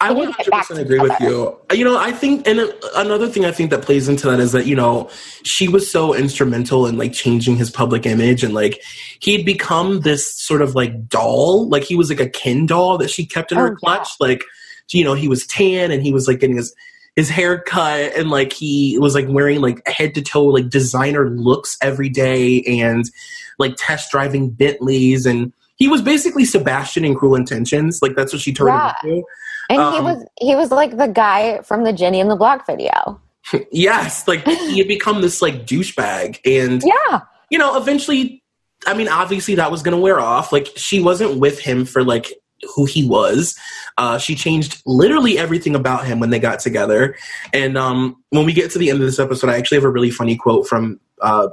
I 0.00 0.12
would 0.12 0.28
need 0.28 0.36
to 0.36 0.44
get 0.44 0.50
back 0.50 0.68
100% 0.68 0.78
agree 0.78 0.98
with 0.98 1.18
you. 1.20 1.56
You 1.72 1.84
know, 1.84 1.96
I 1.98 2.12
think, 2.12 2.46
and 2.46 2.72
another 2.96 3.28
thing 3.28 3.44
I 3.44 3.52
think 3.52 3.70
that 3.70 3.82
plays 3.82 4.08
into 4.08 4.28
that 4.30 4.40
is 4.40 4.52
that, 4.52 4.66
you 4.66 4.76
know, 4.76 5.08
she 5.42 5.68
was 5.68 5.90
so 5.90 6.14
instrumental 6.14 6.86
in 6.86 6.98
like 6.98 7.12
changing 7.12 7.56
his 7.56 7.70
public 7.70 8.04
image 8.06 8.44
and 8.44 8.52
like 8.54 8.82
he'd 9.20 9.44
become 9.46 10.00
this 10.00 10.34
sort 10.34 10.62
of 10.62 10.74
like 10.74 11.08
doll. 11.08 11.68
Like 11.68 11.84
he 11.84 11.96
was 11.96 12.10
like 12.10 12.20
a 12.20 12.28
Ken 12.28 12.66
doll 12.66 12.98
that 12.98 13.10
she 13.10 13.24
kept 13.24 13.52
in 13.52 13.58
Oh, 13.58 13.62
her 13.62 13.68
yeah. 13.68 13.74
clutch. 13.76 14.08
Like, 14.20 14.44
you 14.90 15.04
know, 15.04 15.14
he 15.14 15.28
was 15.28 15.46
tan 15.46 15.90
and 15.90 16.02
he 16.02 16.12
was 16.12 16.28
like 16.28 16.40
getting 16.40 16.56
his, 16.56 16.74
his 17.16 17.30
hair 17.30 17.60
cut 17.62 18.12
and 18.14 18.28
like 18.28 18.52
he 18.52 18.98
was 18.98 19.14
like 19.14 19.26
wearing 19.28 19.62
like 19.62 19.86
head 19.88 20.14
to 20.14 20.22
toe 20.22 20.44
like 20.44 20.68
designer 20.68 21.30
looks 21.30 21.78
every 21.80 22.10
day 22.10 22.62
and 22.64 23.10
like 23.58 23.72
test 23.78 24.10
driving 24.10 24.50
Bentleys 24.50 25.24
and 25.24 25.52
he 25.76 25.88
was 25.88 26.02
basically 26.02 26.44
Sebastian 26.44 27.04
in 27.04 27.14
Cruel 27.14 27.34
Intentions. 27.36 28.00
Like 28.02 28.16
that's 28.16 28.32
what 28.32 28.42
she 28.42 28.52
turned 28.52 28.68
Yeah. 28.74 28.92
him 29.02 29.10
into. 29.10 29.26
And 29.68 29.80
he 29.80 29.98
Um, 29.98 30.04
was 30.04 30.24
he 30.40 30.54
was 30.54 30.70
like 30.70 30.96
the 30.96 31.08
guy 31.08 31.60
from 31.62 31.84
the 31.84 31.92
Jenny 31.92 32.20
and 32.20 32.30
the 32.30 32.36
Block 32.36 32.66
video. 32.66 33.20
Yes, 33.70 34.26
like 34.26 34.44
he 34.44 34.78
had 34.78 34.88
become 34.88 35.20
this 35.22 35.40
like 35.40 35.66
douchebag, 35.66 36.38
and 36.44 36.82
Yeah. 36.84 37.20
you 37.50 37.58
know, 37.58 37.76
eventually, 37.76 38.42
I 38.86 38.94
mean, 38.94 39.08
obviously 39.08 39.54
that 39.56 39.70
was 39.70 39.82
gonna 39.82 39.98
wear 40.00 40.18
off. 40.20 40.52
Like 40.52 40.68
she 40.76 41.00
wasn't 41.00 41.38
with 41.38 41.60
him 41.60 41.84
for 41.84 42.02
like 42.04 42.32
who 42.74 42.84
he 42.86 43.06
was. 43.06 43.54
Uh, 43.98 44.18
she 44.18 44.34
changed 44.34 44.82
literally 44.86 45.38
everything 45.38 45.74
about 45.76 46.06
him 46.06 46.18
when 46.20 46.30
they 46.30 46.38
got 46.38 46.58
together. 46.58 47.14
And 47.52 47.76
um, 47.78 48.16
when 48.30 48.46
we 48.46 48.52
get 48.52 48.70
to 48.72 48.78
the 48.78 48.88
end 48.90 49.00
of 49.00 49.06
this 49.06 49.18
episode, 49.18 49.50
I 49.50 49.56
actually 49.58 49.76
have 49.76 49.84
a 49.84 49.90
really 49.90 50.10
funny 50.10 50.36
quote 50.36 50.66
from. 50.66 50.98
Uh, 51.20 51.48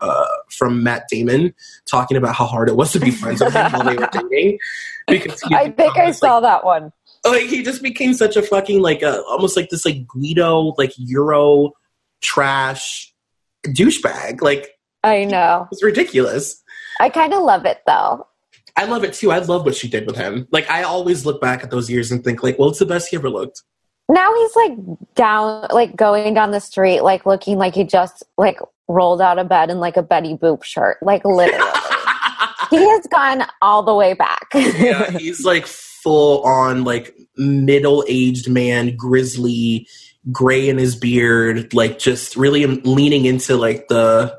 uh, 0.00 0.26
from 0.50 0.82
Matt 0.82 1.04
Damon 1.08 1.54
talking 1.86 2.16
about 2.16 2.34
how 2.34 2.46
hard 2.46 2.68
it 2.68 2.76
was 2.76 2.92
to 2.92 3.00
be 3.00 3.10
friends 3.10 3.40
with 3.40 3.54
him 3.54 3.72
while 3.72 3.84
they 3.84 3.96
were 3.96 4.08
dating 4.12 4.58
because 5.08 5.42
I 5.52 5.70
think 5.70 5.96
I 5.96 6.06
this, 6.06 6.22
like, 6.22 6.30
saw 6.30 6.40
that 6.40 6.64
one. 6.64 6.92
like 7.24 7.46
he 7.46 7.62
just 7.62 7.82
became 7.82 8.14
such 8.14 8.36
a 8.36 8.42
fucking 8.42 8.80
like 8.80 9.02
a 9.02 9.22
almost 9.24 9.56
like 9.56 9.70
this 9.70 9.84
like 9.84 10.06
Guido 10.06 10.74
like 10.78 10.92
Euro 10.98 11.72
trash 12.22 13.12
douchebag. 13.66 14.42
Like 14.42 14.70
I 15.02 15.24
know. 15.24 15.68
it's 15.70 15.82
ridiculous. 15.82 16.62
I 17.00 17.10
kind 17.10 17.32
of 17.32 17.42
love 17.42 17.64
it 17.66 17.82
though. 17.86 18.26
I 18.76 18.84
love 18.84 19.04
it 19.04 19.14
too. 19.14 19.30
I 19.30 19.38
love 19.38 19.64
what 19.64 19.74
she 19.74 19.88
did 19.88 20.06
with 20.06 20.16
him. 20.16 20.46
Like 20.50 20.68
I 20.70 20.82
always 20.82 21.24
look 21.24 21.40
back 21.40 21.62
at 21.62 21.70
those 21.70 21.88
years 21.90 22.12
and 22.12 22.22
think 22.22 22.42
like, 22.42 22.58
well, 22.58 22.68
it's 22.68 22.78
the 22.78 22.86
best 22.86 23.08
he 23.08 23.16
ever 23.16 23.30
looked. 23.30 23.62
Now 24.08 24.32
he's 24.34 24.56
like 24.56 24.72
down, 25.14 25.66
like 25.72 25.96
going 25.96 26.34
down 26.34 26.52
the 26.52 26.60
street, 26.60 27.00
like 27.00 27.26
looking 27.26 27.58
like 27.58 27.74
he 27.74 27.84
just 27.84 28.22
like 28.38 28.58
rolled 28.88 29.20
out 29.20 29.38
of 29.38 29.48
bed 29.48 29.70
in 29.70 29.78
like 29.80 29.96
a 29.96 30.02
Betty 30.02 30.34
Boop 30.34 30.64
shirt, 30.64 30.98
like 31.02 31.24
literally. 31.24 31.64
he 32.70 32.76
has 32.76 33.06
gone 33.08 33.46
all 33.62 33.82
the 33.82 33.94
way 33.94 34.14
back. 34.14 34.46
yeah, 34.54 35.10
he's 35.18 35.44
like 35.44 35.66
full 35.66 36.42
on 36.42 36.84
like 36.84 37.16
middle 37.36 38.04
aged 38.08 38.48
man, 38.48 38.96
grizzly, 38.96 39.88
gray 40.30 40.68
in 40.68 40.78
his 40.78 40.96
beard, 40.96 41.72
like 41.74 41.98
just 41.98 42.36
really 42.36 42.66
leaning 42.66 43.24
into 43.24 43.56
like 43.56 43.88
the 43.88 44.36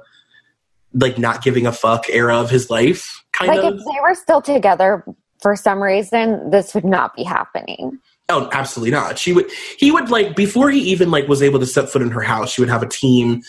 like 0.94 1.18
not 1.18 1.44
giving 1.44 1.68
a 1.68 1.72
fuck 1.72 2.10
era 2.10 2.38
of 2.38 2.50
his 2.50 2.70
life. 2.70 3.24
Kind 3.34 3.51
of 3.51 3.58
like 3.58 3.66
of. 3.66 3.80
if 3.80 3.86
they 3.86 4.01
were 4.01 4.16
still 4.16 4.42
together 4.42 5.04
for 5.42 5.56
some 5.56 5.82
reason, 5.82 6.50
this 6.50 6.74
would 6.74 6.86
not 6.86 7.16
be 7.16 7.24
happening. 7.24 8.00
Oh, 8.29 8.50
absolutely 8.51 8.91
not. 8.91 9.17
She 9.17 9.31
would. 9.31 9.50
He 9.77 9.89
would 9.89 10.10
like 10.10 10.36
before 10.36 10.69
he 10.69 10.79
even 10.91 11.12
like 11.12 11.29
was 11.29 11.41
able 11.41 11.60
to 11.60 11.65
step 11.65 11.88
foot 11.88 12.01
in 12.01 12.12
her 12.12 12.19
house. 12.22 12.51
She 12.51 12.62
would 12.62 12.69
have 12.69 12.84
a 12.84 12.88
team 12.88 13.41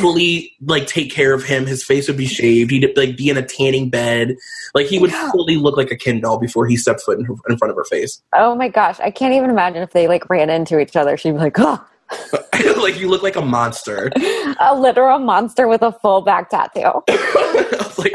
fully 0.00 0.52
like 0.64 0.86
take 0.86 1.10
care 1.10 1.34
of 1.34 1.42
him. 1.42 1.66
His 1.66 1.82
face 1.82 2.06
would 2.06 2.16
be 2.16 2.26
shaved. 2.26 2.70
He'd 2.70 2.96
like 2.96 3.16
be 3.16 3.28
in 3.28 3.36
a 3.36 3.42
tanning 3.42 3.90
bed. 3.90 4.36
Like 4.72 4.86
he 4.86 5.00
would 5.00 5.10
Yeah. 5.10 5.32
fully 5.32 5.56
look 5.56 5.76
like 5.76 5.90
a 5.90 5.96
Ken 5.96 6.20
doll 6.20 6.38
before 6.38 6.66
he 6.68 6.76
stepped 6.76 7.00
foot 7.02 7.18
in, 7.18 7.24
her, 7.24 7.34
in 7.48 7.58
front 7.58 7.70
of 7.70 7.76
her 7.76 7.84
face. 7.84 8.22
Oh 8.32 8.54
my 8.54 8.68
gosh, 8.68 9.00
I 9.00 9.10
can't 9.10 9.34
even 9.34 9.50
imagine 9.50 9.82
if 9.82 9.90
they 9.90 10.06
like 10.06 10.30
ran 10.30 10.48
into 10.48 10.78
each 10.78 10.94
other. 10.94 11.16
She'd 11.16 11.32
be 11.32 11.38
like, 11.38 11.56
oh, 11.58 11.84
like 12.80 13.00
you 13.00 13.08
look 13.08 13.24
like 13.24 13.34
a 13.36 13.42
monster, 13.42 14.12
a 14.60 14.76
literal 14.78 15.18
monster 15.18 15.66
with 15.66 15.82
a 15.82 15.90
full 15.90 16.20
back 16.20 16.50
tattoo. 16.50 17.02
like 17.98 18.14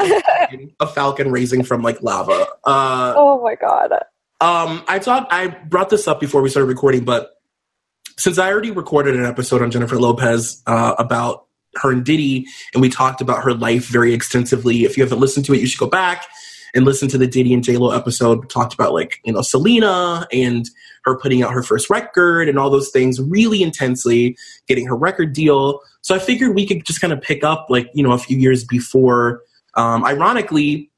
a 0.80 0.86
falcon 0.86 1.30
raising 1.30 1.62
from 1.62 1.82
like 1.82 2.00
lava. 2.02 2.46
Uh, 2.64 3.12
Oh 3.16 3.42
my 3.42 3.54
god. 3.54 3.90
Um, 4.40 4.84
I 4.86 4.98
thought 4.98 5.28
I 5.30 5.48
brought 5.48 5.88
this 5.88 6.06
up 6.06 6.20
before 6.20 6.42
we 6.42 6.50
started 6.50 6.66
recording, 6.66 7.04
but 7.04 7.30
since 8.18 8.38
I 8.38 8.50
already 8.50 8.70
recorded 8.70 9.16
an 9.16 9.24
episode 9.24 9.62
on 9.62 9.70
Jennifer 9.70 9.98
Lopez 9.98 10.62
uh, 10.66 10.94
about 10.98 11.46
her 11.76 11.92
and 11.92 12.04
Diddy, 12.04 12.46
and 12.74 12.82
we 12.82 12.88
talked 12.88 13.20
about 13.20 13.42
her 13.44 13.54
life 13.54 13.86
very 13.86 14.12
extensively. 14.14 14.84
If 14.84 14.96
you 14.96 15.04
haven't 15.04 15.20
listened 15.20 15.46
to 15.46 15.54
it, 15.54 15.60
you 15.60 15.66
should 15.66 15.80
go 15.80 15.88
back 15.88 16.26
and 16.74 16.84
listen 16.84 17.08
to 17.08 17.18
the 17.18 17.26
Diddy 17.26 17.54
and 17.54 17.64
J 17.64 17.78
Lo 17.78 17.90
episode. 17.90 18.40
We 18.40 18.46
talked 18.48 18.74
about 18.74 18.92
like 18.92 19.20
you 19.24 19.32
know 19.32 19.42
Selena 19.42 20.26
and 20.32 20.68
her 21.04 21.18
putting 21.18 21.42
out 21.42 21.52
her 21.52 21.62
first 21.62 21.88
record 21.88 22.48
and 22.48 22.58
all 22.58 22.70
those 22.70 22.90
things 22.90 23.20
really 23.20 23.62
intensely, 23.62 24.36
getting 24.66 24.86
her 24.86 24.96
record 24.96 25.32
deal. 25.32 25.80
So 26.02 26.14
I 26.14 26.18
figured 26.18 26.54
we 26.54 26.66
could 26.66 26.84
just 26.84 27.00
kind 27.00 27.12
of 27.12 27.20
pick 27.22 27.42
up 27.42 27.66
like 27.70 27.90
you 27.94 28.02
know 28.02 28.12
a 28.12 28.18
few 28.18 28.36
years 28.38 28.64
before. 28.64 29.42
Um, 29.74 30.04
ironically, 30.04 30.90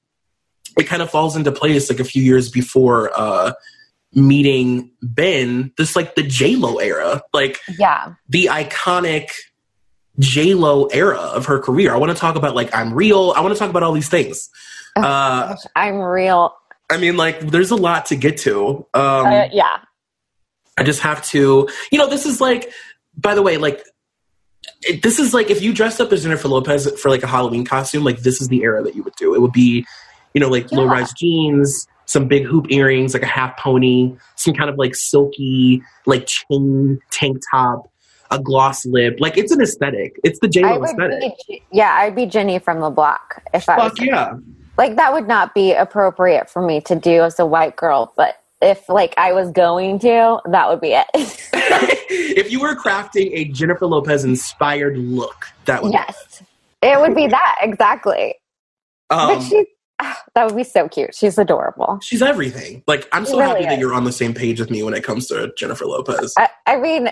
it 0.78 0.84
kind 0.86 1.02
of 1.02 1.10
falls 1.10 1.36
into 1.36 1.52
place 1.52 1.90
like 1.90 2.00
a 2.00 2.04
few 2.04 2.22
years 2.22 2.50
before 2.50 3.10
uh, 3.18 3.52
meeting 4.14 4.90
Ben. 5.02 5.72
This 5.76 5.96
like 5.96 6.14
the 6.14 6.22
J 6.22 6.56
Lo 6.56 6.76
era, 6.78 7.22
like 7.32 7.58
Yeah. 7.78 8.14
the 8.28 8.46
iconic 8.46 9.30
J 10.18 10.54
Lo 10.54 10.86
era 10.86 11.18
of 11.18 11.46
her 11.46 11.58
career. 11.60 11.92
I 11.94 11.96
want 11.98 12.12
to 12.12 12.18
talk 12.18 12.36
about 12.36 12.54
like 12.54 12.74
I'm 12.74 12.92
real. 12.94 13.32
I 13.36 13.40
want 13.40 13.54
to 13.54 13.58
talk 13.58 13.70
about 13.70 13.82
all 13.82 13.92
these 13.92 14.08
things. 14.08 14.48
Oh, 14.96 15.02
Uh, 15.02 15.48
Gosh, 15.50 15.58
I'm 15.76 15.96
real. 15.98 16.54
I 16.90 16.96
mean, 16.96 17.18
like, 17.18 17.40
there's 17.40 17.70
a 17.70 17.76
lot 17.76 18.06
to 18.06 18.16
get 18.16 18.38
to. 18.38 18.86
Um, 18.94 19.26
Uh, 19.26 19.48
yeah. 19.52 19.76
I 20.78 20.82
just 20.84 21.00
have 21.00 21.22
to, 21.26 21.68
you 21.92 21.98
know, 21.98 22.08
this 22.08 22.24
is 22.24 22.40
like, 22.40 22.72
by 23.16 23.34
the 23.34 23.42
way, 23.42 23.58
like, 23.58 23.82
it, 24.82 25.02
this 25.02 25.18
is 25.18 25.34
like 25.34 25.50
if 25.50 25.60
you 25.60 25.74
dressed 25.74 26.00
up 26.00 26.12
as 26.12 26.22
Jennifer 26.22 26.48
Lopez 26.48 26.90
for 27.00 27.10
like 27.10 27.22
a 27.22 27.26
Halloween 27.26 27.64
costume, 27.64 28.04
like 28.04 28.20
this 28.20 28.40
is 28.40 28.48
the 28.48 28.62
era 28.62 28.82
that 28.82 28.94
you 28.96 29.02
would 29.02 29.14
do. 29.16 29.34
It 29.34 29.40
would 29.42 29.52
be, 29.52 29.84
you 30.38 30.44
know, 30.44 30.48
like 30.48 30.70
Yeah. 30.70 30.78
low 30.78 30.86
rise 30.86 31.12
jeans, 31.14 31.88
some 32.06 32.28
big 32.28 32.44
hoop 32.44 32.70
earrings, 32.70 33.12
like 33.12 33.24
a 33.24 33.26
half 33.26 33.56
pony, 33.56 34.14
some 34.36 34.54
kind 34.54 34.70
of 34.70 34.76
like 34.78 34.94
silky, 34.94 35.82
like 36.06 36.28
chain 36.28 37.00
tank 37.10 37.38
top, 37.50 37.90
a 38.30 38.38
gloss 38.38 38.86
lip. 38.86 39.16
Like 39.18 39.36
it's 39.36 39.50
an 39.50 39.60
aesthetic. 39.60 40.14
It's 40.22 40.38
the 40.38 40.46
J 40.46 40.62
Lo 40.62 40.84
aesthetic. 40.84 41.32
be, 41.48 41.62
yeah, 41.72 41.92
I'd 41.94 42.14
be 42.14 42.24
Jenny 42.24 42.60
from 42.60 42.78
the 42.78 42.88
block 42.88 43.42
if 43.52 43.68
I 43.68 43.78
was 43.78 43.92
yeah. 44.00 44.34
like 44.76 44.94
that 44.94 45.12
would 45.12 45.26
not 45.26 45.54
be 45.54 45.72
appropriate 45.72 46.48
for 46.48 46.62
me 46.62 46.80
to 46.82 46.94
do 46.94 47.24
as 47.24 47.40
a 47.40 47.46
white 47.46 47.74
girl, 47.74 48.12
but 48.16 48.40
if 48.62 48.88
like 48.88 49.14
I 49.16 49.32
was 49.32 49.50
going 49.50 49.98
to, 49.98 50.38
that 50.44 50.68
would 50.68 50.80
be 50.80 50.92
it. 50.92 51.06
if 51.12 52.52
you 52.52 52.60
were 52.60 52.76
crafting 52.76 53.32
a 53.32 53.46
Jennifer 53.46 53.86
Lopez 53.86 54.24
inspired 54.24 54.96
look, 54.98 55.46
that 55.64 55.82
would 55.82 55.92
yes. 55.92 56.44
It 56.80 57.00
would 57.00 57.16
be 57.16 57.26
that, 57.26 57.56
exactly. 57.60 58.36
um, 59.10 59.34
but 59.34 59.40
she 59.40 59.66
ah, 59.68 59.77
that 60.34 60.46
would 60.46 60.56
be 60.56 60.64
so 60.64 60.88
cute. 60.88 61.14
She's 61.14 61.38
adorable. 61.38 61.98
She's 62.02 62.22
everything. 62.22 62.82
Like 62.86 63.08
I'm 63.12 63.24
She 63.24 63.32
so 63.32 63.38
really 63.38 63.64
happy 63.64 63.64
that 63.66 63.78
you're 63.78 63.94
on 63.94 64.04
the 64.04 64.12
same 64.12 64.34
page 64.34 64.60
with 64.60 64.70
me 64.70 64.82
when 64.82 64.94
it 64.94 65.04
comes 65.04 65.26
to 65.28 65.52
Jennifer 65.56 65.86
Lopez. 65.86 66.34
I, 66.36 66.48
I 66.66 66.76
mean, 66.76 67.10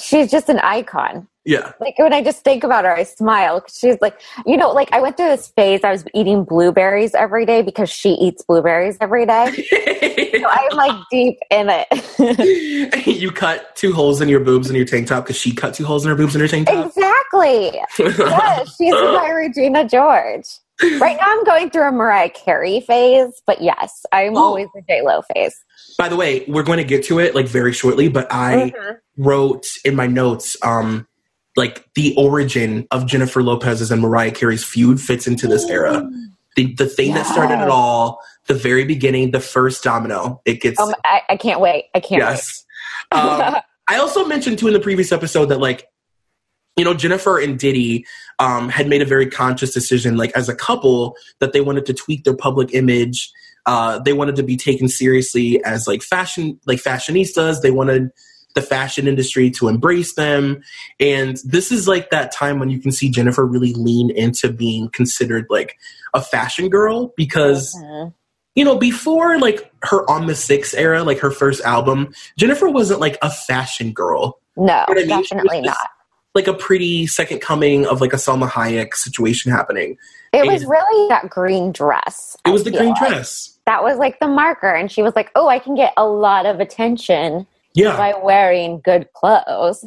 she's 0.00 0.30
just 0.30 0.48
an 0.48 0.58
icon. 0.60 1.28
Yeah. 1.44 1.72
Like 1.80 1.98
when 1.98 2.12
I 2.12 2.22
just 2.22 2.44
think 2.44 2.62
about 2.62 2.84
her, 2.84 2.94
I 2.94 3.02
smile. 3.02 3.64
She's 3.72 3.96
like, 4.00 4.20
you 4.46 4.56
know, 4.56 4.70
like 4.70 4.92
I 4.92 5.00
went 5.00 5.16
through 5.16 5.30
this 5.30 5.48
phase. 5.48 5.80
I 5.82 5.90
was 5.90 6.04
eating 6.14 6.44
blueberries 6.44 7.14
every 7.14 7.44
day 7.44 7.62
because 7.62 7.90
she 7.90 8.10
eats 8.10 8.44
blueberries 8.44 8.96
every 9.00 9.26
day. 9.26 9.68
So 10.32 10.48
I'm 10.48 10.76
like 10.76 11.04
deep 11.10 11.38
in 11.50 11.68
it. 11.70 13.06
you 13.06 13.30
cut 13.30 13.76
two 13.76 13.92
holes 13.92 14.20
in 14.20 14.28
your 14.28 14.40
boobs 14.40 14.68
in 14.68 14.74
your 14.74 14.84
tank 14.86 15.06
top 15.06 15.24
because 15.24 15.36
she 15.36 15.54
cut 15.54 15.74
two 15.74 15.84
holes 15.84 16.04
in 16.04 16.08
her 16.08 16.16
boobs 16.16 16.34
in 16.34 16.40
her 16.40 16.48
tank 16.48 16.66
top. 16.66 16.86
exactly. 16.86 17.78
Yes, 17.98 18.74
she's 18.76 18.92
my 18.92 19.30
Regina 19.30 19.86
George. 19.86 20.46
Right 21.00 21.16
now, 21.20 21.26
I'm 21.26 21.44
going 21.44 21.70
through 21.70 21.88
a 21.88 21.92
Mariah 21.92 22.30
Carey 22.30 22.80
phase, 22.80 23.40
but 23.46 23.60
yes, 23.62 24.04
I'm 24.12 24.36
Oh. 24.36 24.40
always 24.42 24.68
a 24.76 24.80
J 24.82 25.02
Lo 25.02 25.22
phase. 25.34 25.54
By 25.98 26.08
the 26.08 26.16
way, 26.16 26.44
we're 26.48 26.62
going 26.62 26.78
to 26.78 26.84
get 26.84 27.04
to 27.06 27.18
it 27.18 27.34
like 27.34 27.46
very 27.46 27.72
shortly, 27.72 28.08
but 28.08 28.26
I 28.32 28.72
Mhm. 28.76 28.96
wrote 29.16 29.66
in 29.84 29.94
my 29.94 30.06
notes 30.06 30.56
um 30.62 31.06
like 31.56 31.84
the 31.94 32.14
origin 32.16 32.86
of 32.90 33.06
Jennifer 33.06 33.42
Lopez's 33.42 33.90
and 33.90 34.00
Mariah 34.00 34.30
Carey's 34.30 34.64
feud 34.64 35.00
fits 35.00 35.26
into 35.26 35.46
this 35.46 35.68
era. 35.68 36.08
The 36.56 36.74
the 36.74 36.86
thing 36.86 37.12
that 37.14 37.26
started 37.26 37.60
it 37.62 37.68
all, 37.68 38.20
the 38.46 38.54
very 38.54 38.84
beginning, 38.84 39.30
the 39.32 39.40
first 39.40 39.82
domino. 39.84 40.40
It 40.44 40.60
gets 40.60 40.80
Um, 40.80 40.94
I, 41.04 41.22
I 41.28 41.36
can't 41.36 41.60
wait. 41.60 41.86
I 41.94 42.00
can't 42.00 42.20
yes. 42.22 42.64
Um, 43.10 43.56
I 43.88 43.96
also 43.98 44.24
mentioned 44.24 44.58
too 44.58 44.66
in 44.68 44.72
the 44.72 44.80
previous 44.80 45.12
episode 45.12 45.46
that 45.46 45.60
like, 45.60 45.86
you 46.76 46.84
know, 46.84 46.94
Jennifer 46.94 47.38
and 47.38 47.58
Diddy 47.58 48.06
um, 48.38 48.68
had 48.68 48.88
made 48.88 49.02
a 49.02 49.06
very 49.06 49.26
conscious 49.26 49.72
decision, 49.72 50.16
like 50.16 50.32
as 50.34 50.48
a 50.48 50.54
couple, 50.54 51.16
that 51.38 51.52
they 51.52 51.60
wanted 51.60 51.86
to 51.86 51.94
tweak 51.94 52.24
their 52.24 52.36
public 52.36 52.72
image. 52.74 53.30
Uh, 53.66 53.98
they 53.98 54.12
wanted 54.12 54.36
to 54.36 54.42
be 54.42 54.56
taken 54.56 54.88
seriously 54.88 55.62
as 55.64 55.86
like 55.86 56.02
fashion, 56.02 56.58
like 56.66 56.82
fashionistas. 56.82 57.60
They 57.60 57.70
wanted 57.70 58.10
the 58.54 58.62
fashion 58.62 59.06
industry 59.06 59.50
to 59.50 59.68
embrace 59.68 60.14
them, 60.14 60.62
and 60.98 61.38
this 61.44 61.70
is 61.70 61.86
like 61.86 62.10
that 62.10 62.32
time 62.32 62.58
when 62.58 62.70
you 62.70 62.80
can 62.80 62.90
see 62.90 63.10
Jennifer 63.10 63.46
really 63.46 63.72
lean 63.74 64.10
into 64.10 64.52
being 64.52 64.88
considered 64.90 65.46
like 65.50 65.76
a 66.14 66.22
fashion 66.22 66.68
girl 66.68 67.12
because. 67.16 67.74
Mhm. 67.82 68.14
you 68.54 68.66
know, 68.66 68.76
before 68.76 69.38
like 69.38 69.72
her 69.84 70.04
on 70.10 70.26
the 70.26 70.34
six 70.34 70.74
era, 70.74 71.02
like 71.02 71.18
her 71.18 71.30
first 71.30 71.62
album, 71.62 72.12
Jennifer 72.38 72.68
wasn't 72.68 73.00
like 73.00 73.16
a 73.22 73.30
fashion 73.30 73.92
girl. 73.92 74.40
No, 74.58 74.84
You 74.88 74.94
know 74.94 75.00
I 75.00 75.06
mean? 75.06 75.08
Definitely 75.08 75.62
just 75.62 75.64
not. 75.64 75.90
Like 76.34 76.46
a 76.46 76.54
pretty 76.54 77.06
second 77.06 77.40
coming 77.40 77.86
of 77.86 78.00
like 78.00 78.12
a 78.12 78.16
Salma 78.16 78.48
Hayek 78.48 78.94
situation 78.94 79.52
happening. 79.52 79.98
It 80.32 80.46
was 80.46 80.64
really 80.64 81.08
that 81.08 81.28
green 81.28 81.72
dress. 81.72 82.36
It 82.46 82.48
I 82.48 82.52
was 82.52 82.64
the 82.64 82.70
green 82.70 82.90
like. 82.90 82.98
dress. 82.98 83.58
That 83.66 83.82
was 83.84 83.98
like 83.98 84.18
the 84.18 84.28
marker. 84.28 84.72
And 84.74 84.90
she 84.90 85.02
was 85.02 85.14
like, 85.14 85.30
oh, 85.34 85.48
I 85.48 85.58
can 85.58 85.74
get 85.74 85.92
a 85.96 86.06
lot 86.06 86.46
of 86.46 86.58
attention 86.58 87.46
Yeah. 87.74 87.96
by 87.98 88.14
wearing 88.22 88.80
good 88.80 89.12
clothes. 89.12 89.84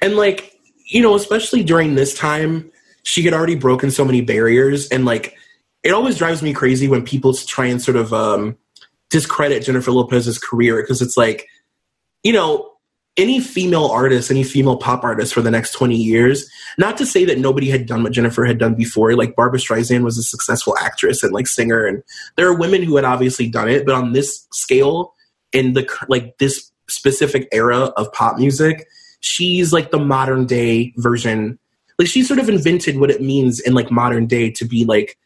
And 0.00 0.16
like, 0.16 0.58
you 0.86 1.02
know, 1.02 1.14
especially 1.14 1.62
during 1.62 1.94
this 1.96 2.14
time, 2.16 2.70
she 3.02 3.22
had 3.22 3.34
already 3.34 3.54
broken 3.54 3.90
so 3.90 4.04
many 4.06 4.22
barriers. 4.22 4.88
And 4.88 5.04
like, 5.04 5.36
it 5.82 5.92
always 5.92 6.16
drives 6.16 6.42
me 6.42 6.54
crazy 6.54 6.88
when 6.88 7.04
people 7.04 7.34
try 7.34 7.66
and 7.66 7.80
sort 7.82 7.96
of 7.96 8.12
um, 8.14 8.56
discredit 9.10 9.64
Jennifer 9.64 9.90
Lopez's 9.92 10.38
career 10.38 10.80
because 10.82 11.02
it's 11.02 11.16
like, 11.16 11.46
you 12.22 12.32
know, 12.32 12.71
any 13.16 13.40
female 13.40 13.86
artist, 13.86 14.30
any 14.30 14.42
female 14.42 14.76
pop 14.76 15.04
artist 15.04 15.34
for 15.34 15.42
the 15.42 15.50
next 15.50 15.72
20 15.72 15.96
years, 15.96 16.48
not 16.78 16.96
to 16.96 17.04
say 17.04 17.24
that 17.26 17.38
nobody 17.38 17.68
had 17.68 17.86
done 17.86 18.02
what 18.02 18.12
Jennifer 18.12 18.44
had 18.44 18.58
done 18.58 18.74
before. 18.74 19.14
Like 19.14 19.36
Barbra 19.36 19.58
Streisand 19.58 20.02
was 20.02 20.16
a 20.16 20.22
successful 20.22 20.76
actress 20.78 21.22
and 21.22 21.32
like 21.32 21.46
singer, 21.46 21.84
and 21.84 22.02
there 22.36 22.48
are 22.48 22.56
women 22.56 22.82
who 22.82 22.96
had 22.96 23.04
obviously 23.04 23.48
done 23.48 23.68
it, 23.68 23.84
but 23.84 23.94
on 23.94 24.12
this 24.12 24.46
scale, 24.52 25.14
in 25.52 25.74
the 25.74 25.86
like 26.08 26.38
this 26.38 26.70
specific 26.88 27.48
era 27.52 27.92
of 27.96 28.12
pop 28.12 28.38
music, 28.38 28.86
she's 29.20 29.72
like 29.72 29.90
the 29.90 29.98
modern 29.98 30.46
day 30.46 30.92
version. 30.96 31.58
Like 31.98 32.08
she 32.08 32.22
sort 32.22 32.40
of 32.40 32.48
invented 32.48 32.98
what 32.98 33.10
it 33.10 33.20
means 33.20 33.60
in 33.60 33.74
like 33.74 33.90
modern 33.90 34.26
day 34.26 34.50
to 34.52 34.64
be 34.64 34.84
like 34.84 35.18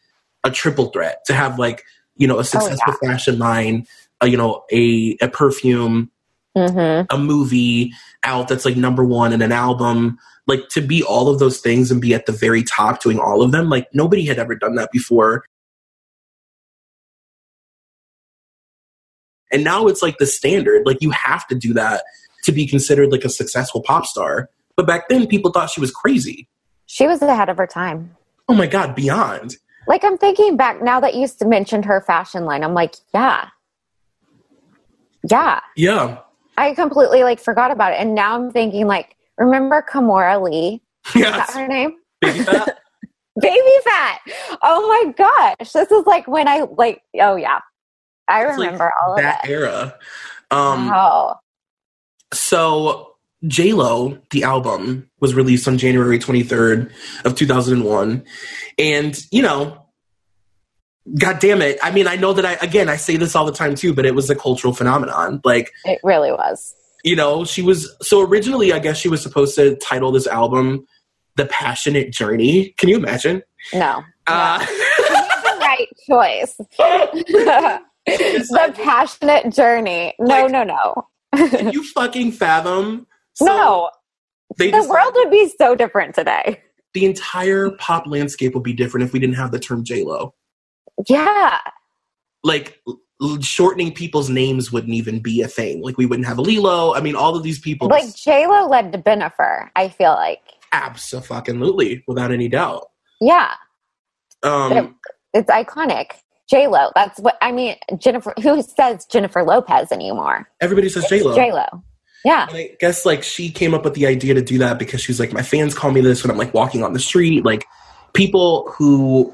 a 0.43 0.51
triple 0.51 0.87
threat, 0.87 1.23
to 1.25 1.33
have 1.33 1.57
like, 1.57 1.83
you 2.15 2.27
know, 2.27 2.39
a 2.39 2.43
successful 2.43 2.93
fashion 3.01 3.39
line, 3.39 3.87
uh, 4.21 4.25
you 4.25 4.37
know, 4.37 4.63
a, 4.71 5.17
a 5.21 5.27
perfume, 5.29 6.11
hmm 6.57 7.01
a 7.09 7.17
movie 7.17 7.93
out 8.23 8.47
that's 8.47 8.65
like 8.65 8.75
number 8.75 9.03
one 9.03 9.33
and 9.33 9.43
an 9.43 9.51
album. 9.51 10.17
Like 10.45 10.69
to 10.69 10.81
be 10.81 11.03
all 11.03 11.27
of 11.29 11.39
those 11.39 11.59
things 11.59 11.91
and 11.91 12.01
be 12.01 12.13
at 12.13 12.25
the 12.25 12.31
very 12.31 12.63
top 12.63 13.01
doing 13.01 13.19
all 13.19 13.41
of 13.41 13.51
them 13.51 13.69
like 13.69 13.87
nobody 13.93 14.25
had 14.25 14.39
ever 14.39 14.55
done 14.55 14.75
that 14.75 14.91
before. 14.91 15.45
And 19.51 19.63
now 19.63 19.87
it's 19.87 20.01
like 20.01 20.17
the 20.17 20.25
standard. 20.25 20.85
Like 20.85 21.01
you 21.01 21.11
have 21.11 21.47
to 21.47 21.55
do 21.55 21.73
that 21.73 22.03
to 22.43 22.51
be 22.51 22.65
considered 22.65 23.11
like 23.11 23.25
a 23.25 23.29
successful 23.29 23.81
pop 23.81 24.05
star. 24.05 24.49
But 24.75 24.87
back 24.87 25.09
then 25.09 25.27
people 25.27 25.51
thought 25.51 25.69
she 25.69 25.81
was 25.81 25.91
crazy. 25.91 26.47
She 26.85 27.07
was 27.07 27.21
ahead 27.21 27.49
of 27.49 27.57
her 27.57 27.67
time. 27.67 28.15
oh 28.47 28.53
my 28.53 28.67
god 28.67 28.95
beyond. 28.95 29.57
Like 29.87 30.03
I'm 30.03 30.17
thinking 30.17 30.57
back 30.57 30.81
now 30.81 30.99
that 30.99 31.15
you 31.15 31.27
mentioned 31.45 31.85
her 31.85 32.01
fashion 32.01 32.45
line. 32.45 32.63
I'm 32.63 32.73
like, 32.73 32.95
yeah, 33.13 33.49
yeah. 35.29 35.59
yeah 35.75 36.17
I 36.57 36.73
completely 36.73 37.23
like 37.23 37.39
forgot 37.39 37.71
about 37.71 37.93
it, 37.93 37.97
and 37.99 38.15
now 38.15 38.35
I'm 38.35 38.51
thinking 38.51 38.87
like, 38.87 39.15
remember 39.37 39.85
Kimora 39.87 40.41
Lee? 40.41 40.81
Is 41.15 41.35
that 41.35 41.51
her 41.51 41.67
name? 41.67 41.95
Baby 42.21 42.39
Phat 42.43 42.69
Baby 43.41 43.71
Phat. 43.83 44.19
Oh 44.63 44.87
my 45.05 45.11
gosh, 45.13 45.71
this 45.71 45.91
is 45.91 46.05
like 46.05 46.27
when 46.27 46.47
I 46.47 46.61
like. 46.61 47.01
Oh 47.21 47.35
yeah, 47.35 47.59
I 48.27 48.43
It's 48.43 48.57
like 48.57 48.71
remember 48.71 48.91
all 49.01 49.15
of 49.15 49.21
that 49.21 49.45
it. 49.45 49.51
era 49.51 49.95
um 50.51 50.87
wow. 50.87 51.39
So 52.33 53.13
J 53.45 53.73
Lo, 53.73 54.17
the 54.31 54.43
album, 54.43 55.09
was 55.19 55.35
released 55.35 55.67
on 55.67 55.77
January 55.77 56.19
23rd 56.19 56.91
of 57.25 57.35
2001, 57.35 58.25
and 58.79 59.25
you 59.31 59.41
know, 59.43 59.86
God 61.19 61.39
damn 61.39 61.61
it! 61.61 61.77
I 61.81 61.91
mean, 61.91 62.07
I 62.07 62.15
know 62.15 62.33
that 62.33 62.45
I 62.45 62.53
again 62.61 62.89
I 62.89 62.97
say 62.97 63.15
this 63.17 63.35
all 63.35 63.45
the 63.45 63.51
time 63.51 63.75
too, 63.75 63.93
but 63.93 64.05
it 64.05 64.13
was 64.15 64.29
a 64.29 64.35
cultural 64.35 64.73
phenomenon. 64.73 65.39
Like 65.45 65.71
It 65.85 65.99
really 66.03 66.31
was. 66.31 66.73
you 67.03 67.15
know, 67.15 67.45
she 67.45 67.61
was 67.61 67.95
so 68.01 68.21
originally, 68.21 68.73
I 68.73 68.79
guess 68.79 68.97
she 68.97 69.07
was 69.09 69.21
supposed 69.21 69.55
to 69.55 69.75
title 69.77 70.11
this 70.11 70.27
album 70.27 70.85
"The 71.35 71.45
Passionate 71.45 72.11
Journey." 72.11 72.73
Can 72.77 72.89
you 72.89 72.97
imagine? 72.97 73.41
No, 73.73 74.03
Uh, 74.27 74.59
the 74.65 75.57
right 75.61 75.87
choice. 76.09 76.55
the 78.07 78.73
passionate 78.75 79.53
journey. 79.53 80.13
No, 80.19 80.43
Like- 80.43 80.51
no, 80.51 80.63
no, 80.63 81.07
can 81.49 81.71
you 81.71 81.83
fucking 81.83 82.31
fathom? 82.33 83.07
So 83.33 83.45
no. 83.45 83.89
The 84.57 84.87
world 84.89 85.11
would 85.15 85.29
be 85.29 85.51
so 85.57 85.75
different 85.75 86.15
today. 86.15 86.61
the 86.93 87.05
entire 87.05 87.69
pop 87.71 88.07
landscape 88.07 88.53
would 88.55 88.63
be 88.63 88.73
different 88.73 89.05
if 89.05 89.13
we 89.13 89.19
didn't 89.19 89.35
have 89.35 89.51
the 89.51 89.59
term 89.59 89.83
J 89.83 90.03
Lo. 90.03 90.33
Yeah, 91.07 91.57
like 92.43 92.79
shortening 93.41 93.93
people's 93.93 94.29
names 94.29 94.71
wouldn't 94.71 94.93
even 94.93 95.19
be 95.19 95.41
a 95.41 95.47
thing. 95.47 95.81
Like 95.81 95.97
we 95.97 96.05
wouldn't 96.05 96.27
have 96.27 96.37
a 96.37 96.41
Lilo. 96.41 96.93
I 96.93 97.01
mean, 97.01 97.15
all 97.15 97.35
of 97.35 97.43
these 97.43 97.59
people. 97.59 97.87
like 97.87 98.15
J 98.15 98.47
Lo 98.47 98.67
led 98.67 98.91
to 98.91 98.97
Bennifer. 98.97 99.69
I 99.75 99.89
feel 99.89 100.11
like. 100.13 100.41
absolutely, 100.71 102.03
without 102.07 102.31
any 102.31 102.47
doubt. 102.47 102.87
Yeah, 103.19 103.53
Um, 104.43 104.95
it's 105.33 105.49
iconic. 105.49 106.11
J 106.49 106.67
Lo. 106.67 106.91
That's 106.95 107.19
what 107.19 107.37
I 107.41 107.51
mean. 107.51 107.75
Jennifer. 107.97 108.33
Who 108.41 108.61
says 108.61 109.05
Jennifer 109.05 109.43
Lopez 109.43 109.91
anymore? 109.91 110.47
Everybody 110.61 110.89
says 110.89 111.05
J 111.09 111.21
Lo. 111.23 111.35
J 111.35 111.51
Lo. 111.51 111.65
Yeah. 112.23 112.47
And 112.49 112.57
I 112.57 112.75
guess 112.79 113.05
like 113.05 113.23
she 113.23 113.49
came 113.49 113.73
up 113.73 113.83
with 113.83 113.93
the 113.93 114.05
idea 114.07 114.33
to 114.33 114.41
do 114.41 114.57
that 114.59 114.79
because 114.79 115.01
she's 115.01 115.19
like, 115.19 115.33
my 115.33 115.41
fans 115.43 115.73
call 115.73 115.91
me 115.91 116.01
this 116.01 116.23
when 116.23 116.31
I'm 116.31 116.37
like 116.37 116.53
walking 116.53 116.83
on 116.83 116.93
the 116.93 116.99
street. 116.99 117.43
Like 117.45 117.65
people 118.13 118.71
who 118.77 119.33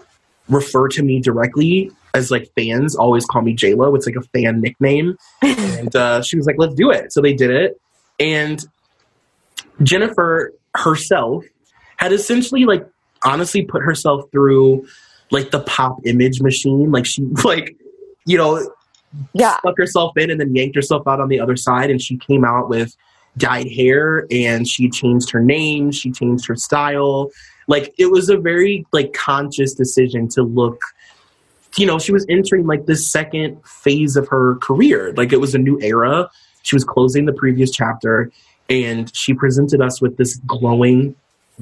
refer 0.49 0.87
to 0.89 1.03
me 1.03 1.19
directly 1.19 1.91
as 2.13 2.29
like 2.29 2.51
fans 2.55 2.95
always 2.95 3.25
call 3.25 3.41
me 3.41 3.53
J 3.53 3.73
Lo. 3.73 3.93
It's 3.95 4.05
like 4.05 4.15
a 4.15 4.21
fan 4.21 4.61
nickname. 4.61 5.17
and 5.41 5.95
uh, 5.95 6.21
she 6.21 6.37
was 6.37 6.45
like, 6.45 6.55
let's 6.59 6.75
do 6.75 6.91
it. 6.91 7.11
So 7.13 7.21
they 7.21 7.33
did 7.33 7.49
it. 7.49 7.79
And 8.19 8.63
Jennifer 9.81 10.53
herself 10.75 11.43
had 11.97 12.11
essentially 12.13 12.65
like 12.65 12.85
honestly 13.23 13.63
put 13.63 13.81
herself 13.81 14.29
through 14.31 14.85
like 15.31 15.51
the 15.51 15.61
pop 15.61 15.97
image 16.05 16.41
machine. 16.41 16.91
Like 16.91 17.05
she 17.05 17.21
like, 17.43 17.75
you 18.25 18.37
know, 18.37 18.69
Yeah. 19.33 19.57
stuck 19.59 19.77
herself 19.77 20.17
in 20.17 20.29
and 20.29 20.39
then 20.39 20.55
yanked 20.55 20.75
herself 20.75 21.07
out 21.07 21.19
on 21.19 21.29
the 21.29 21.39
other 21.39 21.55
side 21.55 21.89
and 21.89 22.01
she 22.01 22.17
came 22.17 22.43
out 22.45 22.69
with 22.69 22.95
dyed 23.37 23.67
hair 23.71 24.27
and 24.29 24.67
she 24.67 24.87
changed 24.91 25.31
her 25.31 25.39
name 25.39 25.89
she 25.89 26.11
changed 26.11 26.45
her 26.45 26.55
style 26.55 27.31
like 27.67 27.93
it 27.97 28.07
was 28.11 28.29
a 28.29 28.37
very 28.37 28.85
like 28.91 29.13
conscious 29.13 29.73
decision 29.73 30.27
to 30.29 30.43
look 30.43 30.81
you 31.77 31.85
know 31.85 31.97
she 31.99 32.11
was 32.11 32.25
entering 32.29 32.65
like 32.67 32.85
this 32.85 33.09
second 33.09 33.59
phase 33.65 34.15
of 34.15 34.27
her 34.27 34.55
career 34.57 35.13
like 35.17 35.31
it 35.33 35.39
was 35.39 35.55
a 35.55 35.57
new 35.57 35.79
era 35.81 36.29
she 36.61 36.75
was 36.75 36.83
closing 36.83 37.25
the 37.25 37.33
previous 37.33 37.71
chapter 37.71 38.31
and 38.69 39.13
she 39.15 39.33
presented 39.33 39.81
us 39.81 40.01
with 40.01 40.17
this 40.17 40.35
glowing 40.45 41.15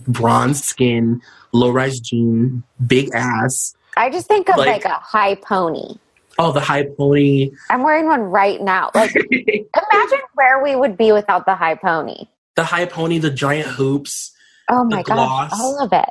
bronze 0.07 0.63
skin 0.63 1.21
low-rise 1.51 1.99
jean 1.99 2.63
big 2.87 3.09
ass 3.13 3.75
I 3.97 4.09
just 4.09 4.27
think 4.27 4.47
of 4.49 4.55
Like- 4.55 4.67
like, 4.67 4.85
a 4.85 4.93
high 4.99 5.35
pony. 5.35 5.95
oh 6.39 6.51
the 6.53 6.61
high 6.61 6.85
pony 6.97 7.51
I'm 7.69 7.83
wearing 7.83 8.05
one 8.07 8.21
right 8.21 8.61
now. 8.61 8.89
Like, 8.95 9.13
imagine 9.31 10.19
where 10.35 10.63
we 10.63 10.77
would 10.77 10.95
be 10.97 11.11
without 11.11 11.45
the 11.45 11.55
high 11.55 11.75
pony. 11.75 12.25
the 12.55 12.63
high 12.63 12.85
pony 12.85 13.17
the 13.19 13.29
giant 13.31 13.67
hoops 13.67 14.31
Oh 14.71 14.83
my 14.85 15.03
gosh, 15.03 15.51
all 15.53 15.83
of 15.83 15.91
it. 15.93 16.09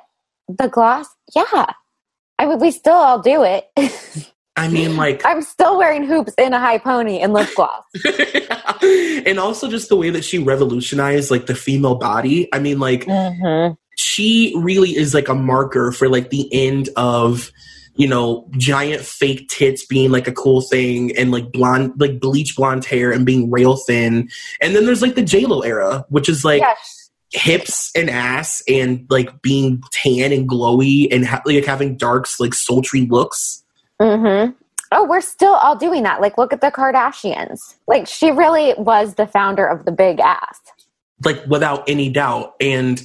The 0.49 0.69
gloss, 0.69 1.07
yeah. 1.35 1.67
I 2.38 2.47
mean, 2.47 2.59
we 2.59 2.71
still 2.71 2.95
all 2.95 3.21
do 3.21 3.43
it. 3.43 3.69
I 4.57 4.69
mean, 4.69 4.97
like, 4.97 5.25
I'm 5.25 5.40
still 5.43 5.79
wearing 5.79 6.05
hoops 6.05 6.35
in 6.37 6.52
a 6.52 6.61
high 6.61 6.79
pony 6.79 7.19
and 7.21 7.33
lip 7.33 7.49
gloss. 7.55 7.85
and 8.83 9.38
also 9.38 9.69
just 9.71 9.88
the 9.88 9.97
way 9.97 10.11
that 10.11 10.25
she 10.25 10.38
revolutionized 10.38 11.31
like 11.31 11.47
the 11.47 11.55
female 11.55 11.95
body. 11.95 12.49
I 12.52 12.59
mean, 12.59 12.79
like, 12.79 13.07
Mm-hmm. 13.07 13.75
she 13.97 14.52
really 14.57 14.95
is 14.97 15.14
like 15.14 15.29
a 15.29 15.35
marker 15.35 15.93
for 15.93 16.09
like 16.09 16.31
the 16.31 16.49
end 16.52 16.90
of 16.97 17.50
you 17.95 18.07
know 18.09 18.49
giant 18.52 19.02
fake 19.02 19.49
tits 19.49 19.85
being 19.87 20.11
like 20.11 20.29
a 20.29 20.33
cool 20.33 20.61
thing 20.61 21.14
and 21.17 21.31
like 21.31 21.50
blonde 21.52 21.93
like 21.99 22.21
bleach 22.21 22.55
blonde 22.57 22.85
hair 22.85 23.11
and 23.12 23.26
being 23.26 23.50
rail 23.50 23.76
thin 23.76 24.29
and 24.61 24.75
then 24.76 24.87
there's 24.87 25.02
like 25.02 25.17
the 25.17 25.23
j-lo 25.23 25.61
era 25.61 26.05
which 26.09 26.29
is 26.29 26.45
like 26.45 26.61
yes. 26.61 27.00
Hips 27.32 27.90
and 27.94 28.10
ass 28.10 28.62
and 28.68 29.06
like 29.08 29.40
being 29.42 29.82
tan 29.92 30.32
and 30.32 30.49
glowy 30.49 31.06
and 31.12 31.26
ha- 31.26 31.42
like 31.46 31.64
having 31.64 31.96
darks 31.96 32.40
like 32.40 32.54
sultry 32.54 33.06
looks 33.06 33.62
Mm-hmm. 34.00 34.52
Oh, 34.92 35.04
we're 35.06 35.20
still 35.20 35.52
all 35.52 35.76
doing 35.76 36.02
that. 36.04 36.22
Like, 36.22 36.38
look 36.38 36.52
at 36.54 36.62
the 36.62 36.70
Kardashians. 36.70 37.76
Like, 37.87 38.06
she 38.08 38.30
really 38.30 38.72
was 38.78 39.14
the 39.16 39.26
founder 39.26 39.66
of 39.66 39.84
the 39.84 39.92
big 39.92 40.18
ass. 40.20 40.58
like 41.25 41.44
without 41.46 41.87
any 41.88 42.08
doubt 42.08 42.54
and 42.60 43.02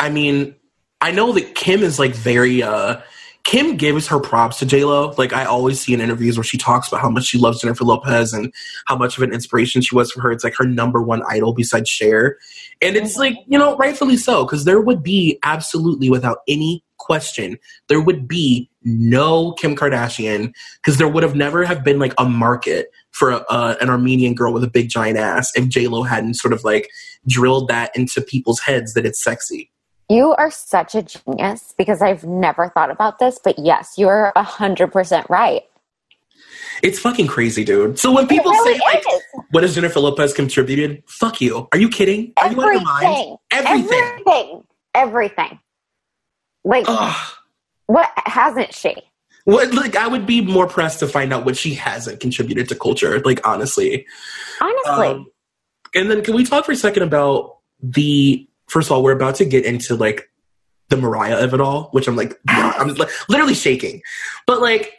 i 0.00 0.08
mean 0.10 0.54
i 1.00 1.12
know 1.12 1.32
that 1.32 1.54
kim 1.54 1.82
is 1.82 1.98
like 1.98 2.14
very 2.14 2.62
uh 2.62 3.00
kim 3.44 3.76
gives 3.76 4.06
her 4.06 4.20
props 4.20 4.58
to 4.58 4.66
j-lo 4.66 5.12
like 5.18 5.32
i 5.32 5.44
always 5.44 5.80
see 5.80 5.92
in 5.92 6.00
interviews 6.00 6.36
where 6.36 6.44
she 6.44 6.58
talks 6.58 6.88
about 6.88 7.00
how 7.00 7.10
much 7.10 7.24
she 7.24 7.38
loves 7.38 7.60
jennifer 7.60 7.84
lopez 7.84 8.32
and 8.32 8.52
how 8.86 8.96
much 8.96 9.16
of 9.16 9.22
an 9.22 9.32
inspiration 9.32 9.82
she 9.82 9.94
was 9.94 10.10
for 10.10 10.20
her 10.20 10.30
it's 10.30 10.44
like 10.44 10.54
her 10.56 10.66
number 10.66 11.02
one 11.02 11.22
idol 11.28 11.52
besides 11.52 11.88
Cher. 11.88 12.38
and 12.80 12.96
it's 12.96 13.16
like 13.16 13.34
you 13.46 13.58
know 13.58 13.76
rightfully 13.76 14.16
so 14.16 14.44
because 14.44 14.64
there 14.64 14.80
would 14.80 15.02
be 15.02 15.38
absolutely 15.42 16.10
without 16.10 16.38
any 16.46 16.84
question 16.98 17.58
there 17.88 18.00
would 18.00 18.28
be 18.28 18.70
no 18.84 19.52
kim 19.54 19.74
kardashian 19.74 20.52
because 20.76 20.98
there 20.98 21.08
would 21.08 21.24
have 21.24 21.34
never 21.34 21.64
have 21.64 21.82
been 21.82 21.98
like 21.98 22.14
a 22.18 22.24
market 22.24 22.90
for 23.10 23.30
a, 23.32 23.76
an 23.80 23.90
armenian 23.90 24.34
girl 24.34 24.52
with 24.52 24.62
a 24.62 24.70
big 24.70 24.88
giant 24.88 25.18
ass 25.18 25.50
if 25.56 25.68
j-lo 25.68 26.04
hadn't 26.04 26.34
sort 26.34 26.52
of 26.52 26.62
like 26.62 26.88
drilled 27.26 27.68
that 27.68 27.94
into 27.96 28.20
people's 28.20 28.60
heads 28.60 28.94
that 28.94 29.06
it's 29.06 29.22
sexy. 29.22 29.71
You 30.12 30.34
are 30.34 30.50
such 30.50 30.94
a 30.94 31.02
genius 31.02 31.72
because 31.78 32.02
I've 32.02 32.22
never 32.24 32.68
thought 32.68 32.90
about 32.90 33.18
this, 33.18 33.40
but 33.42 33.58
yes, 33.58 33.94
you're 33.96 34.30
a 34.36 34.42
hundred 34.42 34.92
percent 34.92 35.26
right. 35.30 35.62
It's 36.82 36.98
fucking 36.98 37.28
crazy, 37.28 37.64
dude. 37.64 37.98
So 37.98 38.12
when 38.12 38.26
people 38.26 38.50
really 38.50 38.74
say 38.78 38.84
like, 38.84 39.04
is. 39.10 39.22
"What 39.52 39.62
has 39.62 39.74
Jennifer 39.74 40.00
Lopez 40.00 40.34
contributed?" 40.34 41.02
Fuck 41.06 41.40
you. 41.40 41.66
Are 41.72 41.78
you 41.78 41.88
kidding? 41.88 42.32
Are 42.36 42.52
you 42.52 42.60
out 42.60 42.68
of 42.68 42.74
your 42.74 42.82
mind? 42.82 43.38
everything, 43.52 43.78
Everything. 43.88 44.02
everything, 44.02 44.64
everything. 44.94 45.58
Like, 46.64 46.84
Ugh. 46.88 47.32
what 47.86 48.10
hasn't 48.16 48.74
she? 48.74 48.94
What 49.44 49.72
like 49.72 49.96
I 49.96 50.08
would 50.08 50.26
be 50.26 50.42
more 50.42 50.66
pressed 50.66 50.98
to 51.00 51.08
find 51.08 51.32
out 51.32 51.46
what 51.46 51.56
she 51.56 51.72
hasn't 51.74 52.20
contributed 52.20 52.68
to 52.68 52.74
culture. 52.74 53.18
Like 53.20 53.46
honestly. 53.48 54.06
Honestly, 54.60 55.08
Um, 55.08 55.26
and 55.94 56.10
then 56.10 56.22
can 56.22 56.34
we 56.34 56.44
talk 56.44 56.66
for 56.66 56.72
a 56.72 56.76
second 56.76 57.02
about 57.02 57.56
the? 57.82 58.46
First 58.72 58.88
of 58.88 58.92
all, 58.92 59.02
we're 59.02 59.12
about 59.12 59.34
to 59.34 59.44
get 59.44 59.66
into 59.66 59.94
like 59.94 60.30
the 60.88 60.96
Mariah 60.96 61.44
of 61.44 61.52
it 61.52 61.60
all, 61.60 61.90
which 61.92 62.08
I'm 62.08 62.16
like, 62.16 62.40
I'm 62.48 62.94
like, 62.94 63.10
literally 63.28 63.52
shaking. 63.52 64.00
But 64.46 64.62
like, 64.62 64.94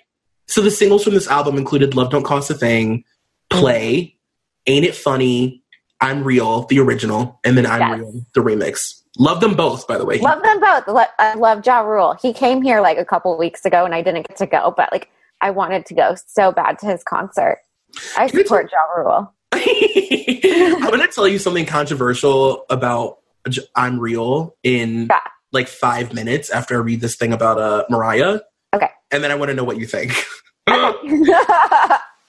so 0.48 0.62
the 0.62 0.70
singles 0.70 1.04
from 1.04 1.16
this 1.16 1.28
album 1.28 1.58
included 1.58 1.96
"Love 1.96 2.12
Don't 2.12 2.24
Cost 2.24 2.52
a 2.52 2.54
Thing," 2.54 3.04
"Play," 3.50 4.16
"Ain't 4.68 4.86
It 4.86 4.94
Funny," 4.94 5.64
"I'm 6.00 6.24
Real," 6.24 6.66
the 6.66 6.80
original, 6.80 7.40
and 7.44 7.58
then 7.58 7.66
"I'm 7.66 7.80
Yes. 7.80 8.00
Real," 8.00 8.26
the 8.36 8.42
remix. 8.42 9.02
Love 9.18 9.42
them 9.42 9.56
both, 9.56 9.88
by 9.88 9.98
the 9.98 10.06
way. 10.06 10.20
love 10.20 10.44
them 10.44 10.60
both. 10.60 10.88
Lo- 10.88 11.04
I 11.18 11.34
love 11.34 11.66
Ja 11.66 11.80
Rule. 11.80 12.16
He 12.22 12.32
came 12.32 12.62
here 12.62 12.80
like 12.80 13.00
a 13.00 13.06
couple 13.06 13.36
weeks 13.40 13.66
ago, 13.66 13.86
and 13.86 13.96
I 13.96 14.04
didn't 14.04 14.28
get 14.28 14.38
to 14.38 14.46
go, 14.46 14.72
but 14.78 14.92
like 14.92 15.10
I 15.42 15.50
wanted 15.50 15.88
to 15.88 15.96
go 15.96 16.16
so 16.28 16.52
bad 16.52 16.78
to 16.80 16.86
his 16.86 17.04
concert. 17.04 17.58
I 18.18 18.28
Can 18.28 18.44
support 18.44 18.72
Ja 18.72 19.02
Rule. 19.02 19.34
I'm 19.52 20.82
going 20.82 21.00
to 21.00 21.10
tell 21.12 21.28
you 21.28 21.40
something 21.40 21.66
controversial 21.66 22.66
about 22.70 23.18
I'm 23.76 24.00
Real 24.00 24.56
in 24.64 25.08
Yeah. 25.10 25.20
like 25.52 25.68
five 25.68 26.14
minutes 26.14 26.50
after 26.50 26.76
I 26.76 26.80
read 26.80 27.02
this 27.02 27.16
thing 27.16 27.34
about 27.34 27.60
uh, 27.60 27.86
Mariah. 27.90 28.40
Okay. 28.76 28.90
And 29.12 29.24
then 29.24 29.32
I 29.32 29.36
want 29.36 29.50
to 29.50 29.56
know 29.56 29.64
what 29.64 29.78
you 29.78 29.86
think. 29.86 30.14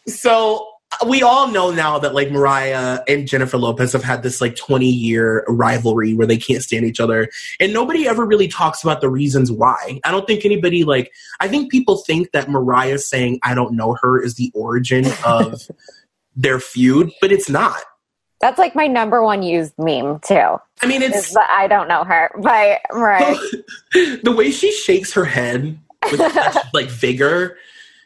so 0.06 0.68
we 1.06 1.22
all 1.22 1.48
know 1.48 1.70
now 1.70 1.98
that 1.98 2.14
like 2.14 2.30
Mariah 2.30 3.00
and 3.08 3.26
Jennifer 3.26 3.56
Lopez 3.56 3.92
have 3.92 4.04
had 4.04 4.22
this 4.22 4.40
like 4.40 4.54
20 4.54 4.86
year 4.86 5.44
rivalry 5.48 6.14
where 6.14 6.26
they 6.26 6.36
can't 6.36 6.62
stand 6.62 6.84
each 6.84 7.00
other. 7.00 7.28
And 7.58 7.72
nobody 7.72 8.06
ever 8.06 8.24
really 8.24 8.46
talks 8.48 8.82
about 8.82 9.00
the 9.00 9.08
reasons 9.08 9.50
why. 9.50 10.00
I 10.04 10.10
don't 10.10 10.26
think 10.26 10.44
anybody 10.44 10.84
like, 10.84 11.10
I 11.40 11.48
think 11.48 11.70
people 11.70 11.98
think 12.06 12.32
that 12.32 12.48
Mariah 12.48 12.98
saying, 12.98 13.40
I 13.42 13.54
don't 13.54 13.74
know 13.74 13.96
her 14.02 14.22
is 14.22 14.34
the 14.34 14.52
origin 14.54 15.06
of 15.26 15.62
their 16.36 16.60
feud, 16.60 17.10
but 17.20 17.32
it's 17.32 17.48
not. 17.48 17.80
That's 18.44 18.58
like 18.58 18.74
my 18.74 18.86
number 18.86 19.22
one 19.22 19.42
used 19.42 19.72
meme 19.78 20.20
too. 20.20 20.34
I 20.82 20.86
mean, 20.86 21.00
it's 21.00 21.34
I 21.34 21.66
don't 21.66 21.88
know 21.88 22.04
her 22.04 22.30
by 22.42 22.78
right. 22.92 23.38
the 24.22 24.34
way 24.36 24.50
she 24.50 24.70
shakes 24.70 25.14
her 25.14 25.24
head 25.24 25.78
with 26.10 26.20
such, 26.20 26.56
like 26.74 26.88
vigor 26.90 27.56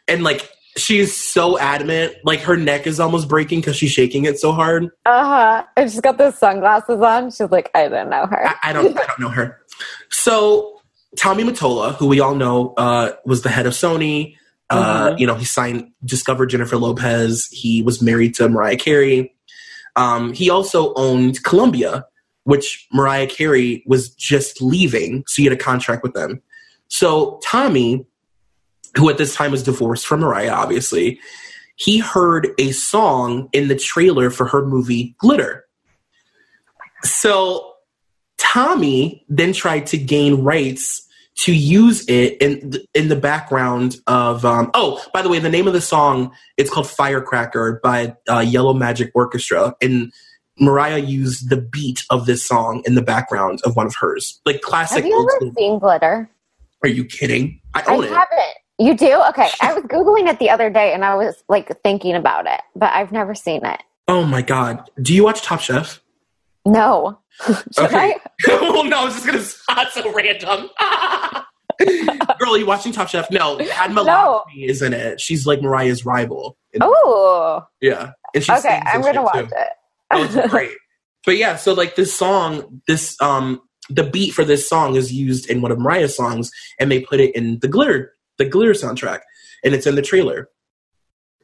and 0.07 0.23
like 0.23 0.49
she's 0.77 1.13
so 1.13 1.59
adamant 1.59 2.15
like 2.23 2.39
her 2.39 2.55
neck 2.55 2.87
is 2.87 3.01
almost 3.01 3.27
breaking 3.27 3.59
because 3.59 3.75
she's 3.75 3.91
shaking 3.91 4.23
it 4.23 4.39
so 4.39 4.53
hard 4.53 4.85
Uh 5.05 5.23
huh. 5.25 5.63
And 5.75 5.91
she's 5.91 5.99
got 5.99 6.17
those 6.17 6.37
sunglasses 6.37 7.01
on. 7.01 7.31
She's 7.31 7.51
like, 7.51 7.69
I 7.75 7.89
don't 7.89 8.09
know 8.09 8.25
her. 8.25 8.47
I, 8.47 8.55
I 8.63 8.71
don't 8.71 8.97
i 8.97 9.05
don't 9.05 9.19
know 9.19 9.27
her 9.27 9.59
so 10.09 10.79
tommy 11.17 11.43
mottola 11.43 11.95
who 11.95 12.07
we 12.07 12.21
all 12.21 12.35
know 12.35 12.73
uh, 12.77 13.11
was 13.25 13.41
the 13.41 13.49
head 13.49 13.65
of 13.65 13.73
sony 13.73 14.37
uh, 14.69 15.09
Mhm. 15.09 15.19
you 15.19 15.27
know 15.27 15.35
he 15.35 15.43
signed 15.43 15.91
discovered 16.05 16.45
jennifer 16.47 16.77
lopez 16.77 17.47
he 17.51 17.81
was 17.81 18.01
married 18.01 18.35
to 18.35 18.47
mariah 18.47 18.77
carey 18.77 19.33
um, 19.95 20.33
he 20.33 20.49
also 20.49 20.93
owned 20.95 21.43
columbia 21.43 22.05
which 22.43 22.87
mariah 22.91 23.27
carey 23.27 23.83
was 23.85 24.09
just 24.15 24.61
leaving 24.61 25.23
so 25.27 25.41
he 25.41 25.43
had 25.43 25.53
a 25.53 25.61
contract 25.61 26.03
with 26.03 26.13
them. 26.13 26.41
So 26.87 27.39
tommy 27.43 28.05
who 28.97 29.09
at 29.09 29.17
this 29.17 29.35
time 29.35 29.51
was 29.51 29.63
divorced 29.63 30.07
from 30.07 30.21
mariah 30.21 30.51
obviously 30.51 31.19
he 31.79 31.97
heard 31.97 32.49
a 32.57 32.71
song 32.73 33.47
in 33.53 33.69
the 33.69 33.75
trailer 33.75 34.29
for 34.29 34.45
her 34.45 34.65
movie 34.65 35.15
glitter. 35.17 35.65
So 37.03 37.75
Tommy 38.37 39.25
then 39.29 39.53
tried 39.53 39.87
to 39.87 39.97
gain 39.97 40.43
rights 40.43 41.07
to 41.39 41.53
use 41.53 42.05
it 42.09 42.41
in 42.41 42.71
th- 42.71 42.85
in 42.93 43.07
the 43.07 43.15
background 43.15 43.97
of 44.07 44.43
um, 44.45 44.69
oh 44.73 45.03
by 45.13 45.21
the 45.21 45.29
way 45.29 45.39
the 45.39 45.49
name 45.49 45.67
of 45.67 45.73
the 45.73 45.81
song 45.81 46.31
it's 46.57 46.69
called 46.69 46.89
Firecracker 46.89 47.79
by 47.81 48.15
uh, 48.29 48.39
Yellow 48.39 48.73
Magic 48.73 49.11
Orchestra 49.15 49.73
and 49.81 50.11
Mariah 50.59 50.97
used 50.97 51.49
the 51.49 51.57
beat 51.57 52.03
of 52.09 52.25
this 52.25 52.45
song 52.45 52.83
in 52.85 52.95
the 52.95 53.01
background 53.01 53.59
of 53.63 53.75
one 53.75 53.85
of 53.85 53.95
hers 53.95 54.41
like 54.45 54.61
classic 54.61 55.03
Have 55.03 55.05
you 55.05 55.29
ever 55.41 55.53
seen 55.57 55.79
glitter? 55.79 56.29
Are 56.83 56.89
you 56.89 57.05
kidding? 57.05 57.61
I 57.73 57.83
I 57.87 57.95
it. 58.03 58.09
haven't. 58.09 58.55
You 58.77 58.95
do? 58.95 59.21
Okay. 59.29 59.49
I 59.61 59.73
was 59.73 59.83
Googling 59.87 60.29
it 60.29 60.39
the 60.39 60.49
other 60.49 60.69
day 60.69 60.93
and 60.93 61.03
I 61.05 61.15
was 61.15 61.41
like 61.49 61.69
thinking 61.83 62.15
about 62.15 62.47
it, 62.47 62.61
but 62.75 62.91
I've 62.93 63.11
never 63.11 63.35
seen 63.35 63.65
it. 63.65 63.81
Oh 64.07 64.25
my 64.25 64.41
god. 64.41 64.89
Do 65.01 65.13
you 65.13 65.23
watch 65.23 65.41
Top 65.41 65.61
Chef? 65.61 66.01
No. 66.65 67.19
Okay. 67.77 68.15
Oh 68.49 68.83
no, 68.87 68.99
I 69.01 69.05
was 69.05 69.13
just 69.15 69.25
gonna 69.25 69.39
sound 69.41 69.87
so 69.93 70.13
random. 70.13 70.69
Girl, 72.39 72.57
you 72.57 72.65
watching 72.65 72.91
Top 72.91 73.07
Chef? 73.07 73.31
No, 73.31 73.57
Padma 73.57 74.03
No. 74.03 74.43
Lakshmi 74.45 74.65
is 74.65 74.81
in 74.81 74.93
it. 74.93 75.21
She's 75.21 75.47
like 75.47 75.61
Mariah's 75.61 76.05
rival. 76.05 76.57
Oh. 76.81 77.63
Yeah. 77.81 78.11
And 78.35 78.43
she 78.43 78.51
Okay. 78.51 78.81
I'm 78.85 79.01
going 79.01 79.13
to 79.15 79.21
watch 79.21 79.35
too. 79.35 79.55
it. 79.55 79.67
Oh, 80.11 80.23
it's 80.23 80.49
great. 80.51 80.71
But 81.25 81.37
yeah, 81.37 81.55
so 81.55 81.73
like 81.73 81.95
this 81.95 82.13
song, 82.13 82.81
this 82.87 83.15
um 83.21 83.61
the 83.89 84.03
beat 84.03 84.31
for 84.33 84.43
this 84.43 84.67
song 84.67 84.95
is 84.95 85.11
used 85.13 85.49
in 85.49 85.61
one 85.61 85.71
of 85.71 85.79
Mariah's 85.79 86.15
songs, 86.15 86.51
and 86.79 86.91
they 86.91 86.99
put 87.01 87.19
it 87.19 87.33
in 87.35 87.59
the 87.59 87.67
glitter, 87.67 88.13
the 88.37 88.45
glitter 88.45 88.71
soundtrack, 88.73 89.19
and 89.63 89.73
it's 89.73 89.87
in 89.87 89.95
the 89.95 90.01
trailer. 90.01 90.49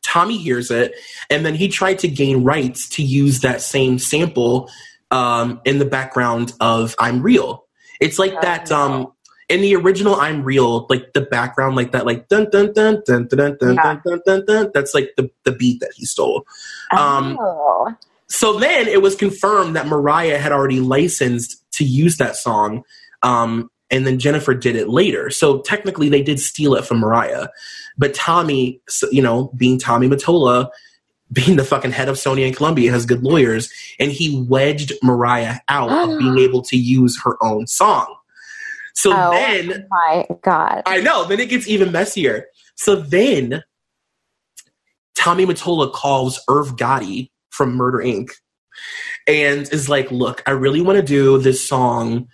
Tommy 0.03 0.37
hears 0.37 0.69
it, 0.69 0.93
and 1.29 1.45
then 1.45 1.55
he 1.55 1.67
tried 1.67 1.99
to 1.99 2.07
gain 2.07 2.43
rights 2.43 2.87
to 2.89 3.03
use 3.03 3.39
that 3.39 3.61
same 3.61 3.97
sample 3.99 4.69
um, 5.11 5.61
in 5.65 5.79
the 5.79 5.85
background 5.85 6.53
of 6.59 6.95
"I'm 6.99 7.21
Real." 7.21 7.65
It's 7.99 8.19
like 8.19 8.39
that 8.41 8.71
um, 8.71 9.11
in 9.49 9.61
the 9.61 9.75
original 9.75 10.15
"I'm 10.15 10.43
Real," 10.43 10.85
like 10.89 11.13
the 11.13 11.21
background, 11.21 11.75
like 11.75 11.91
that, 11.91 12.05
like 12.05 12.27
dun 12.27 12.49
dun 12.49 12.73
dun 12.73 13.01
dun 13.05 13.27
dun 13.27 13.57
dun 13.57 13.75
Yeah. 13.75 13.83
dun 13.83 14.01
dun 14.05 14.21
dun 14.25 14.45
dun. 14.45 14.71
That's 14.73 14.93
like 14.93 15.11
the 15.17 15.29
the 15.43 15.51
beat 15.51 15.79
that 15.79 15.91
he 15.95 16.05
stole. 16.05 16.45
Um, 16.91 17.37
oh. 17.39 17.93
So 18.27 18.57
then 18.59 18.87
it 18.87 19.01
was 19.01 19.15
confirmed 19.15 19.75
that 19.75 19.87
Mariah 19.87 20.39
had 20.39 20.51
already 20.51 20.79
licensed 20.79 21.63
to 21.73 21.83
use 21.83 22.17
that 22.17 22.35
song, 22.35 22.83
um, 23.21 23.69
and 23.91 24.05
then 24.07 24.17
Jennifer 24.17 24.55
did 24.55 24.75
it 24.75 24.89
later. 24.89 25.29
So 25.29 25.59
technically, 25.61 26.09
they 26.09 26.23
did 26.23 26.39
steal 26.39 26.73
it 26.75 26.85
from 26.85 26.99
Mariah. 26.99 27.47
But 27.97 28.13
Tommy, 28.13 28.81
you 29.11 29.21
know, 29.21 29.51
being 29.55 29.79
Tommy 29.79 30.09
Mottola, 30.09 30.69
being 31.35 31.57
the 31.57 31.63
fucking 31.63 31.91
head 31.91 32.09
of 32.09 32.15
Sony 32.15 32.45
and 32.47 32.55
Columbia, 32.55 32.91
has 32.91 33.05
good 33.05 33.21
lawyers, 33.23 33.71
and 33.99 34.11
he 34.11 34.43
wedged 34.47 34.93
Mariah 35.03 35.57
out 35.69 35.91
of 35.91 36.17
being 36.19 36.39
able 36.39 36.61
to 36.63 36.77
use 36.77 37.21
her 37.23 37.37
own 37.43 37.67
song. 37.67 38.15
So 38.95 39.11
Oh. 39.13 39.31
then 39.31 39.85
My 39.91 40.25
God. 40.41 40.81
I 40.85 41.01
know. 41.01 41.25
Then 41.25 41.39
it 41.41 41.49
gets 41.49 41.67
even 41.67 41.91
messier. 41.91 42.45
So 42.75 42.95
then 42.95 43.61
Tommy 45.15 45.45
Mottola 45.45 45.91
calls 45.91 46.39
Irv 46.49 46.75
Gotti 46.77 47.29
from 47.49 47.75
Murder 47.75 47.99
Inc. 47.99 48.31
and 49.27 49.61
is 49.71 49.89
like, 49.89 50.11
"Look, 50.11 50.43
I 50.45 50.51
really 50.51 50.81
want 50.81 50.97
to 50.97 51.03
do 51.03 51.37
this 51.37 51.65
song." 51.67 52.27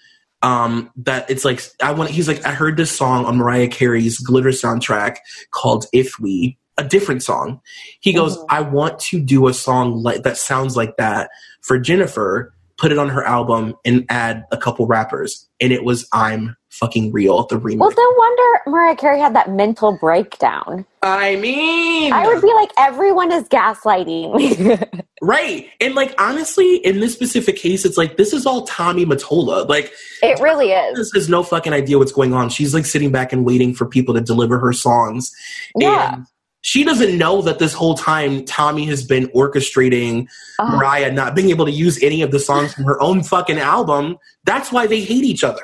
Um, 0.44 0.90
that 0.96 1.30
it's 1.30 1.46
like 1.46 1.62
I 1.84 1.92
want. 1.92 2.10
He's 2.10 2.28
like, 2.28 2.44
I 2.46 2.54
heard 2.54 2.76
this 2.78 2.92
song 2.92 3.26
on 3.26 3.38
Mariah 3.38 3.68
Carey's 3.68 4.18
Glitter 4.18 4.50
soundtrack 4.50 5.18
called 5.52 5.86
"If 5.94 6.20
We," 6.20 6.58
a 6.82 6.88
different 6.88 7.24
song. 7.24 7.62
He 8.00 8.12
goes, 8.14 8.38
Mhm. 8.38 8.46
I 8.50 8.62
want 8.62 9.00
to 9.00 9.20
do 9.20 9.48
a 9.48 9.54
song 9.54 10.02
like 10.04 10.24
that 10.24 10.38
sounds 10.38 10.76
like 10.76 10.98
that 10.98 11.30
for 11.62 11.78
Jennifer. 11.80 12.54
Put 12.78 12.92
it 12.92 12.98
on 12.98 13.10
her 13.10 13.24
album 13.24 13.76
and 13.86 14.06
add 14.10 14.46
a 14.52 14.58
couple 14.58 14.88
rappers, 14.88 15.48
and 15.60 15.72
it 15.72 15.84
was 15.84 16.08
"I'm 16.14 16.56
Fucking 16.72 17.12
Real," 17.12 17.46
the 17.46 17.60
remix. 17.60 17.78
Well, 17.78 17.92
no 17.96 18.14
wonder 18.18 18.60
Mariah 18.66 18.96
Carey 18.96 19.20
had 19.20 19.36
that 19.36 19.52
mental 19.52 20.00
breakdown. 20.02 20.84
I 21.04 21.36
mean, 21.36 22.12
I 22.12 22.26
would 22.26 22.42
be 22.42 22.52
like, 22.56 22.72
everyone 22.80 23.32
is 23.32 23.44
gaslighting. 23.50 24.90
right. 25.22 25.68
And 25.80 25.94
like 25.94 26.16
honestly, 26.20 26.78
in 26.78 27.02
this 27.02 27.14
specific 27.14 27.56
case, 27.56 27.86
it's 27.86 27.98
like 27.98 28.18
this 28.18 28.34
is 28.34 28.48
all 28.48 28.66
Tommy 28.66 29.06
Mottola. 29.06 29.70
Like 29.70 29.92
it 30.24 30.40
really 30.40 30.72
is. 30.72 30.98
this 30.98 31.12
has 31.14 31.30
no 31.30 31.44
fucking 31.44 31.74
idea 31.74 32.00
what's 32.00 32.12
going 32.12 32.34
on. 32.34 32.50
She's 32.50 32.74
like 32.74 32.86
sitting 32.88 33.12
back 33.12 33.32
and 33.32 33.46
waiting 33.46 33.76
for 33.76 33.86
people 33.86 34.16
to 34.16 34.22
deliver 34.22 34.58
her 34.58 34.74
songs. 34.74 35.32
Yeah. 35.78 36.16
And 36.16 36.26
she 36.62 36.84
doesn't 36.84 37.18
know 37.18 37.42
that 37.42 37.60
this 37.60 37.74
whole 37.74 37.96
time 37.96 38.46
Tommy 38.46 38.86
has 38.86 39.04
been 39.04 39.28
orchestrating 39.30 40.28
Oh, 40.60 40.68
Mariah 40.78 41.12
not 41.12 41.36
being 41.36 41.50
able 41.50 41.66
to 41.66 41.72
use 41.72 42.02
any 42.04 42.22
of 42.22 42.32
the 42.32 42.40
songs 42.40 42.74
from 42.74 42.84
her 42.86 43.02
own 43.02 43.24
fucking 43.24 43.58
album. 43.60 44.18
That's 44.46 44.72
why 44.72 44.86
they 44.88 45.02
hate 45.02 45.24
each 45.24 45.44
other. 45.44 45.64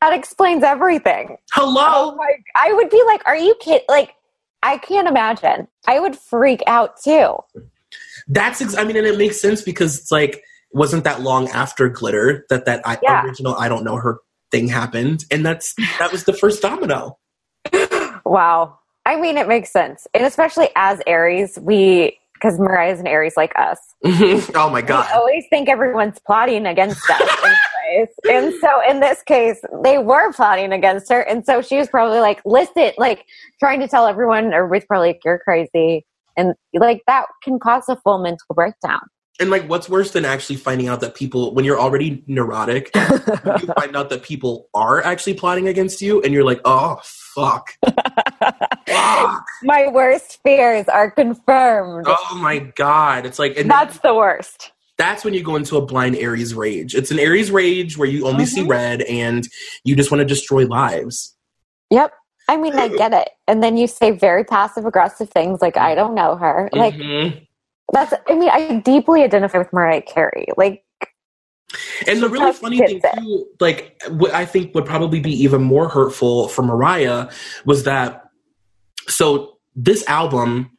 that 0.00 0.12
explains 0.14 0.62
everything. 0.64 1.28
Oh 1.30 1.36
Hello. 1.52 2.14
my! 2.16 2.30
I 2.56 2.72
would 2.72 2.88
be 2.90 3.02
like, 3.06 3.22
"Are 3.26 3.36
you 3.36 3.54
kidding?" 3.60 3.84
Like, 3.88 4.14
I 4.62 4.78
can't 4.78 5.06
imagine. 5.08 5.68
I 5.86 6.00
would 6.00 6.16
freak 6.16 6.62
out 6.66 7.00
too. 7.02 7.36
That's 8.28 8.60
ex- 8.62 8.76
I 8.76 8.84
mean, 8.84 8.96
and 8.96 9.06
it 9.06 9.18
makes 9.18 9.40
sense 9.40 9.60
because 9.62 9.98
it's 9.98 10.10
like 10.10 10.42
wasn't 10.72 11.04
that 11.04 11.20
long 11.20 11.48
after 11.50 11.88
Glitter 11.88 12.46
that 12.48 12.64
that 12.64 12.80
I, 12.86 12.96
Yeah. 13.02 13.24
original 13.26 13.54
I 13.56 13.68
don't 13.68 13.84
know 13.84 13.96
her 13.96 14.20
thing 14.50 14.68
happened, 14.68 15.24
and 15.30 15.44
that's 15.44 15.74
that 15.98 16.10
was 16.12 16.24
the 16.24 16.32
first 16.32 16.62
domino. 16.62 17.18
Wow. 18.24 18.78
I 19.10 19.20
mean, 19.20 19.36
it 19.36 19.48
makes 19.48 19.72
sense, 19.72 20.06
and 20.14 20.24
especially 20.24 20.68
as 20.76 21.00
Aries, 21.06 21.58
we 21.60 22.16
because 22.34 22.58
Mariah's 22.58 23.00
an 23.00 23.06
Aries 23.08 23.36
like 23.36 23.52
us. 23.58 23.78
oh 24.54 24.70
my 24.70 24.80
We 24.80 24.82
god! 24.82 25.10
always 25.12 25.44
think 25.50 25.68
everyone's 25.68 26.18
plotting 26.20 26.64
against 26.66 27.08
us. 27.10 27.20
And 28.30 28.54
so 28.60 28.68
in 28.88 29.00
this 29.00 29.20
case, 29.22 29.60
they 29.82 29.98
were 29.98 30.32
plotting 30.32 30.72
against 30.72 31.08
her. 31.10 31.22
And 31.22 31.44
so 31.44 31.60
she 31.60 31.76
was 31.76 31.88
probably 31.88 32.20
like, 32.20 32.40
listen, 32.44 32.92
like 32.98 33.26
trying 33.58 33.80
to 33.80 33.88
tell 33.88 34.06
everyone, 34.06 34.52
everybody's 34.52 34.86
probably 34.86 35.08
like, 35.08 35.20
you're 35.24 35.40
crazy. 35.40 36.06
And 36.36 36.54
like 36.72 37.02
that 37.08 37.26
can 37.42 37.58
cause 37.58 37.88
a 37.88 37.96
full 37.96 38.18
mental 38.22 38.54
breakdown. 38.54 39.00
And 39.40 39.50
like, 39.50 39.66
what's 39.68 39.88
worse 39.88 40.10
than 40.12 40.24
actually 40.26 40.56
finding 40.56 40.88
out 40.88 41.00
that 41.00 41.14
people, 41.14 41.54
when 41.54 41.64
you're 41.64 41.80
already 41.80 42.22
neurotic, 42.26 42.90
you 42.94 43.66
find 43.78 43.96
out 43.96 44.10
that 44.10 44.22
people 44.22 44.68
are 44.74 45.02
actually 45.02 45.34
plotting 45.34 45.66
against 45.66 46.02
you, 46.02 46.20
and 46.22 46.32
you're 46.34 46.44
like, 46.44 46.60
oh 46.66 47.00
fuck, 47.02 47.70
fuck. 48.86 49.46
My 49.62 49.88
worst 49.88 50.38
fears 50.42 50.86
are 50.88 51.10
confirmed. 51.10 52.06
oh 52.08 52.38
my 52.40 52.58
god! 52.58 53.24
It's 53.26 53.38
like, 53.38 53.56
and 53.56 53.70
That's 53.70 53.98
the 54.00 54.14
worst. 54.14 54.72
that's 54.98 55.24
when 55.24 55.32
you 55.32 55.42
go 55.42 55.56
into 55.56 55.76
a 55.78 55.84
blind 55.86 56.16
Aries 56.16 56.54
rage. 56.54 56.94
It's 56.94 57.10
an 57.10 57.18
Aries 57.18 57.50
rage 57.50 57.96
where 57.96 58.08
you 58.08 58.26
only 58.26 58.44
see 58.46 58.62
Mhm. 58.62 58.68
red 58.68 59.02
and 59.02 59.48
you 59.84 59.96
just 59.96 60.10
want 60.10 60.20
to 60.20 60.26
destroy 60.26 60.66
lives. 60.66 61.34
Yep. 61.90 62.12
I 62.48 62.56
mean, 62.58 62.74
I 62.78 62.88
get 62.88 63.12
it. 63.14 63.30
And 63.48 63.62
then 63.62 63.76
you 63.78 63.86
say 63.86 64.10
very 64.10 64.44
passive 64.44 64.84
aggressive 64.84 65.30
things 65.30 65.62
like, 65.62 65.76
I 65.76 65.94
don't 65.94 66.14
know 66.14 66.34
her. 66.36 66.68
Like, 66.72 66.94
Mhm. 66.94 67.46
That's, 67.92 68.14
I 68.28 68.34
mean, 68.34 68.50
I 68.50 68.80
deeply 68.80 69.22
identify 69.22 69.58
with 69.58 69.72
Mariah 69.72 70.02
Carey. 70.02 70.46
Like, 70.56 70.84
And 72.06 72.22
the 72.22 72.28
really 72.28 72.52
funny 72.52 72.78
thing 72.78 73.00
too, 73.18 73.46
like 73.60 74.00
what 74.08 74.32
I 74.32 74.44
think 74.44 74.74
would 74.74 74.86
probably 74.86 75.20
be 75.20 75.32
even 75.42 75.62
more 75.62 75.88
hurtful 75.88 76.48
for 76.48 76.62
Mariah 76.62 77.30
was 77.64 77.84
that 77.84 78.30
so 79.08 79.58
this 79.76 80.06
album 80.08 80.70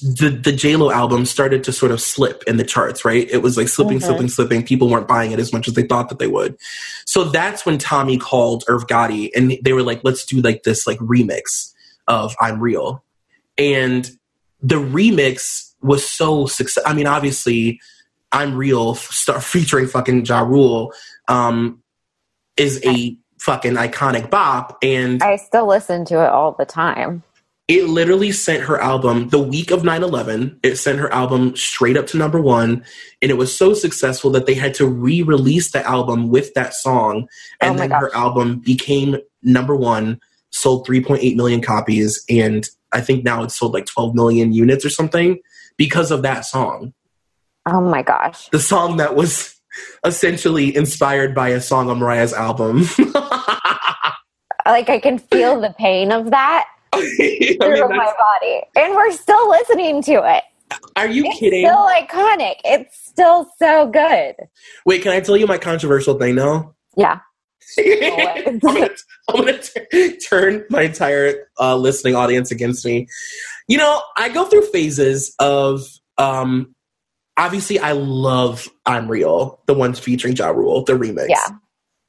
the 0.00 0.30
the 0.30 0.76
Lo 0.76 0.90
album 0.90 1.26
started 1.26 1.64
to 1.64 1.72
sort 1.72 1.90
of 1.90 2.00
slip 2.00 2.44
in 2.46 2.56
the 2.56 2.64
charts, 2.64 3.04
right? 3.04 3.28
It 3.30 3.38
was 3.38 3.56
like 3.56 3.68
slipping, 3.68 3.98
Mhm. 3.98 4.04
slipping, 4.04 4.28
slipping. 4.28 4.62
People 4.62 4.88
weren't 4.88 5.08
buying 5.08 5.32
it 5.32 5.40
as 5.40 5.52
much 5.52 5.66
as 5.66 5.74
they 5.74 5.82
thought 5.82 6.08
that 6.08 6.18
they 6.20 6.28
would. 6.28 6.56
So 7.04 7.24
that's 7.24 7.66
when 7.66 7.78
Tommy 7.78 8.16
called 8.16 8.64
Irv 8.68 8.86
Gotti 8.86 9.30
and 9.34 9.58
they 9.62 9.72
were 9.72 9.82
like, 9.82 10.00
let's 10.04 10.24
do 10.24 10.40
like 10.40 10.62
this 10.62 10.86
like 10.86 10.98
remix 10.98 11.72
of 12.06 12.36
I'm 12.40 12.60
Real. 12.60 13.02
And 13.58 14.08
the 14.62 14.76
remix 14.76 15.71
was 15.82 16.08
so 16.08 16.46
success. 16.46 16.82
I 16.86 16.94
mean, 16.94 17.06
obviously, 17.06 17.80
I'm 18.32 18.54
Real 18.56 18.94
start 18.94 19.42
featuring 19.54 19.86
fucking 19.86 20.24
Ja 20.24 20.40
Rule 20.40 20.92
um, 21.28 21.82
is 22.56 22.80
a 22.84 23.16
fucking 23.40 23.74
iconic 23.74 24.30
bop. 24.30 24.78
And 24.82 25.22
I 25.22 25.36
still 25.36 25.66
listen 25.66 26.04
to 26.06 26.22
it 26.22 26.28
all 26.28 26.52
the 26.52 26.64
time. 26.64 27.22
it 27.68 27.88
literally 27.88 28.32
sent 28.32 28.62
her 28.64 28.80
album 28.80 29.28
the 29.30 29.38
week 29.38 29.70
of 29.70 29.82
9-11 29.82 30.58
it 30.64 30.76
sent 30.76 30.98
her 30.98 31.12
album 31.12 31.54
straight 31.56 31.96
up 31.96 32.06
to 32.08 32.16
number 32.18 32.40
one 32.40 32.84
and 33.22 33.30
it 33.30 33.36
was 33.38 33.56
so 33.56 33.72
successful 33.72 34.30
that 34.32 34.46
they 34.46 34.54
had 34.54 34.74
to 34.74 34.86
re-release 34.86 35.70
the 35.70 35.84
album 35.86 36.28
with 36.28 36.52
that 36.54 36.74
song 36.74 37.28
and 37.60 37.76
Oh 37.76 37.78
then 37.78 37.88
gosh. 37.90 38.00
her 38.02 38.16
album 38.16 38.58
became 38.58 39.16
number 39.42 39.76
one 39.76 40.20
sold 40.50 40.86
3.8 40.88 41.36
million 41.36 41.60
copies 41.62 42.24
and 42.28 42.68
i 42.92 43.00
think 43.00 43.22
now 43.24 43.42
it's 43.44 43.56
sold 43.56 43.72
like 43.74 43.86
12 43.86 44.12
million 44.14 44.52
units 44.52 44.84
or 44.84 44.90
something 44.90 45.38
because 45.84 46.10
of 46.16 46.20
that 46.22 46.42
song 46.54 46.92
Oh 47.66 47.80
my 47.80 48.02
gosh. 48.02 48.48
the 48.50 48.58
song 48.72 48.96
that 48.98 49.14
was 49.14 49.32
essentially 50.04 50.66
inspired 50.82 51.34
by 51.34 51.48
a 51.50 51.60
song 51.60 51.88
on 51.90 51.98
mariah's 51.98 52.32
album 52.34 52.76
Like, 54.64 54.88
I 54.88 55.00
can 55.00 55.18
feel 55.18 55.60
the 55.60 55.74
pain 55.76 56.12
of 56.12 56.30
that 56.30 56.66
I 56.92 57.00
mean, 57.18 57.58
through 57.58 57.88
my 57.88 58.12
body. 58.26 58.62
And 58.76 58.94
we're 58.94 59.10
still 59.12 59.48
listening 59.50 60.02
to 60.04 60.12
it. 60.36 60.44
are 60.94 61.08
you 61.08 61.24
It's 61.26 61.38
kidding 61.40 61.66
still 61.66 61.88
iconic. 62.00 62.56
It's 62.64 62.96
still 63.12 63.50
so 63.58 63.88
good. 63.88 64.34
wait 64.86 65.02
can 65.02 65.10
i 65.12 65.20
tell 65.20 65.36
you 65.36 65.46
my 65.48 65.58
controversial 65.58 66.16
thing 66.18 66.34
now 66.36 66.74
Yeah. 66.96 67.18
I'm 67.78 68.58
gonna, 68.58 68.90
I'm 69.28 69.36
gonna 69.36 69.58
t- 69.58 70.16
turn 70.18 70.64
my 70.70 70.82
entire 70.82 71.48
uh, 71.58 71.76
listening 71.76 72.14
audience 72.14 72.50
against 72.50 72.84
me. 72.84 73.08
You 73.68 73.78
know, 73.78 74.02
I 74.16 74.28
go 74.28 74.44
through 74.46 74.66
phases 74.66 75.34
of 75.38 75.86
um, 76.18 76.74
obviously 77.36 77.78
I 77.78 77.92
love 77.92 78.68
I'm 78.84 79.08
Real, 79.08 79.60
the 79.66 79.74
ones 79.74 79.98
featuring 79.98 80.36
Ja 80.36 80.48
Rule, 80.48 80.84
the 80.84 80.94
remix. 80.94 81.28
Yeah. 81.28 81.48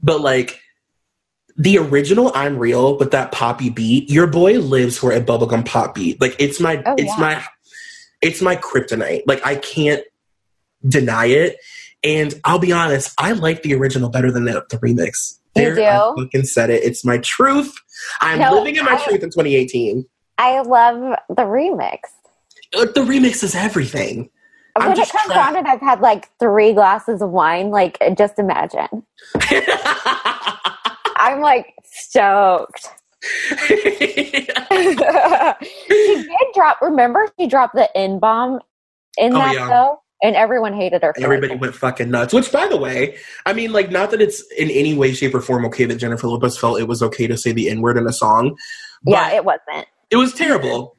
But 0.01 0.21
like 0.21 0.59
the 1.55 1.77
original 1.77 2.31
I'm 2.33 2.57
real 2.57 2.97
with 2.97 3.11
that 3.11 3.31
poppy 3.31 3.69
beat, 3.69 4.09
your 4.09 4.27
boy 4.27 4.59
lives 4.59 4.97
for 4.97 5.11
a 5.11 5.21
bubblegum 5.21 5.65
pop 5.65 5.95
beat. 5.95 6.19
Like 6.19 6.35
it's 6.39 6.59
my 6.59 6.81
Oh, 6.85 6.95
it's 6.97 7.13
yeah. 7.13 7.19
my 7.19 7.43
it's 8.21 8.41
my 8.41 8.55
kryptonite. 8.55 9.23
Like 9.27 9.45
I 9.45 9.55
can't 9.55 10.03
deny 10.87 11.27
it. 11.27 11.57
And 12.03 12.33
I'll 12.43 12.59
be 12.59 12.73
honest, 12.73 13.13
I 13.17 13.31
like 13.31 13.63
the 13.63 13.75
original 13.75 14.09
better 14.09 14.29
than 14.31 14.43
the, 14.45 14.65
the 14.69 14.77
remix. 14.77 15.39
You 15.55 15.75
There, 15.75 15.89
I 15.91 16.13
do? 16.15 16.23
fucking 16.23 16.45
said 16.45 16.69
it. 16.71 16.83
It's 16.83 17.05
my 17.05 17.17
truth. 17.19 17.73
I'm 18.21 18.39
No, 18.39 18.53
living 18.53 18.75
in 18.75 18.85
my 18.85 18.93
I- 18.93 19.03
truth 19.03 19.21
in 19.23 19.29
2018. 19.29 20.05
I 20.39 20.61
love 20.61 21.15
the 21.29 21.43
remix. 21.43 21.99
Uh, 22.75 22.85
The 22.85 23.01
remix 23.01 23.43
is 23.43 23.53
everything. 23.55 24.29
I'm 24.75 24.83
when 24.87 24.93
it 24.93 24.97
just 24.97 25.11
comes 25.11 25.25
trapped. 25.31 25.49
on 25.51 25.57
and 25.57 25.67
I've 25.67 25.79
had 25.81 26.01
like 26.01 26.29
three 26.39 26.73
glasses 26.73 27.21
of 27.21 27.29
wine, 27.29 27.69
like 27.69 27.99
just 28.17 28.39
imagine. 28.39 29.05
I'm 31.17 31.39
like 31.41 31.75
stoked. 31.85 32.87
she 33.67 33.85
did 36.25 36.47
drop. 36.55 36.81
Remember, 36.81 37.27
she 37.39 37.45
dropped 37.47 37.75
the 37.75 37.95
N 37.95 38.17
bomb 38.19 38.59
in 39.17 39.33
Oh, 39.35 39.37
that 39.39 39.53
yeah. 39.53 39.67
though, 39.67 40.01
and 40.23 40.35
everyone 40.35 40.73
hated 40.73 41.03
her. 41.03 41.13
Everybody 41.21 41.55
went 41.55 41.75
fucking 41.75 42.09
nuts. 42.09 42.33
Which, 42.33 42.51
by 42.51 42.67
the 42.67 42.77
way, 42.77 43.17
I 43.45 43.53
mean, 43.53 43.71
like, 43.73 43.91
not 43.91 44.09
that 44.11 44.21
it's 44.21 44.41
in 44.57 44.71
any 44.71 44.95
way, 44.95 45.13
shape, 45.13 45.35
or 45.35 45.41
form 45.41 45.65
okay 45.65 45.85
that 45.85 45.97
Jennifer 45.97 46.27
Lopez 46.27 46.57
felt 46.57 46.79
it 46.79 46.87
was 46.87 47.03
okay 47.03 47.27
to 47.27 47.37
say 47.37 47.51
the 47.51 47.69
N 47.69 47.81
word 47.81 47.97
in 47.97 48.07
a 48.07 48.13
song. 48.13 48.55
But 49.03 49.11
Yeah, 49.11 49.31
it 49.33 49.45
wasn't. 49.45 49.85
it 50.09 50.15
was 50.15 50.33
terrible. 50.33 50.95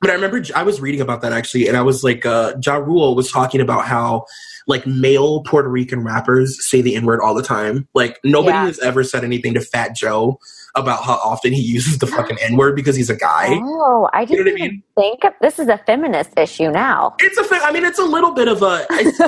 But 0.00 0.10
I 0.10 0.14
remember 0.14 0.40
I 0.54 0.62
was 0.62 0.80
reading 0.80 1.00
about 1.00 1.22
that 1.22 1.32
actually, 1.32 1.66
and 1.66 1.76
I 1.76 1.82
was 1.82 2.04
like, 2.04 2.24
uh, 2.24 2.54
Ja 2.64 2.76
Rule 2.76 3.16
was 3.16 3.32
talking 3.32 3.60
about 3.60 3.84
how 3.84 4.26
like 4.68 4.86
male 4.86 5.42
Puerto 5.42 5.68
Rican 5.68 6.04
rappers 6.04 6.64
say 6.70 6.80
the 6.80 6.94
N 6.94 7.04
word 7.04 7.20
all 7.20 7.34
the 7.34 7.42
time. 7.42 7.88
Like 7.92 8.20
nobody 8.22 8.52
Yeah. 8.56 8.66
has 8.66 8.78
ever 8.78 9.02
said 9.02 9.24
anything 9.24 9.54
to 9.54 9.60
Fat 9.60 9.96
Joe 9.96 10.38
about 10.74 11.02
how 11.02 11.14
often 11.14 11.52
he 11.52 11.60
uses 11.60 11.98
the 11.98 12.06
fucking 12.06 12.38
N 12.42 12.56
word 12.56 12.76
because 12.76 12.96
he's 12.96 13.10
a 13.10 13.16
guy. 13.16 13.48
Oh, 13.50 14.08
I 14.12 14.22
You 14.22 14.26
didn't 14.26 14.46
know 14.46 14.52
what 14.52 14.60
I 14.60 14.64
even 14.64 14.82
think 14.96 15.24
of, 15.24 15.34
this 15.40 15.58
is 15.58 15.68
a 15.68 15.78
feminist 15.78 16.38
issue 16.38 16.70
now. 16.70 17.16
It's 17.20 17.38
a, 17.38 17.56
I 17.64 17.72
mean, 17.72 17.84
it's 17.84 17.98
a 17.98 18.04
little 18.04 18.32
bit 18.32 18.48
of 18.48 18.62
a, 18.62 18.86
it's, 18.90 19.20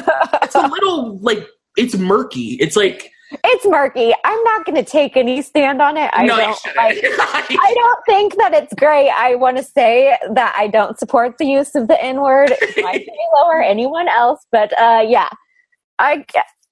it's 0.43 0.55
a 0.55 0.67
little 0.67 1.19
like 1.19 1.47
it's 1.77 1.97
murky. 1.97 2.57
It's 2.61 2.77
like 2.77 3.11
it's 3.43 3.67
murky. 3.67 4.13
I'm 4.25 4.43
not 4.45 4.65
going 4.65 4.77
to 4.77 4.89
take 4.89 5.17
any 5.17 5.43
stand 5.43 5.83
on 5.83 5.97
it. 5.97 6.11
I 6.13 6.25
no, 6.25 6.37
don't. 6.37 6.59
Like, 6.77 6.99
I 7.05 7.75
don't 7.75 8.01
think 8.07 8.37
that 8.37 8.55
it's 8.55 8.73
great. 8.75 9.11
I 9.11 9.35
want 9.35 9.57
to 9.57 9.65
say 9.65 10.17
that 10.31 10.55
I 10.57 10.69
don't 10.69 10.99
support 10.99 11.39
the 11.39 11.47
use 11.47 11.75
of 11.75 11.89
the 11.89 12.03
N 12.03 12.21
word. 12.21 12.53
I 12.63 12.99
say 12.99 13.09
lower 13.35 13.61
anyone 13.61 14.09
else, 14.09 14.47
but 14.53 14.79
uh, 14.79 15.05
yeah, 15.07 15.29
I 15.99 16.25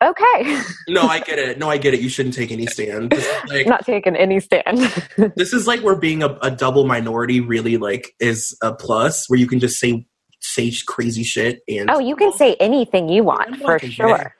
okay. 0.02 0.62
no, 0.88 1.02
I 1.02 1.20
get 1.20 1.38
it. 1.38 1.58
No, 1.58 1.68
I 1.68 1.78
get 1.78 1.94
it. 1.94 2.00
You 2.00 2.08
shouldn't 2.08 2.34
take 2.34 2.50
any 2.50 2.66
stand. 2.66 3.12
Like 3.48 3.66
I'm 3.66 3.70
not 3.70 3.86
taking 3.86 4.16
any 4.16 4.40
stand. 4.40 4.78
this 5.36 5.52
is 5.52 5.66
like 5.66 5.80
where 5.80 5.96
being 5.96 6.22
a, 6.22 6.36
a 6.42 6.50
double 6.50 6.86
minority 6.86 7.40
really 7.40 7.76
like 7.76 8.14
is 8.20 8.56
a 8.62 8.74
plus 8.74 9.28
where 9.28 9.38
you 9.38 9.46
can 9.46 9.60
just 9.60 9.78
say 9.78 10.06
say 10.40 10.72
crazy 10.88 11.22
shit 11.22 11.60
and 11.68 11.88
oh, 11.88 12.00
you 12.00 12.16
can 12.16 12.32
say 12.32 12.56
anything 12.58 13.08
you 13.08 13.22
want 13.22 13.56
for 13.58 13.78
sure. 13.78 14.34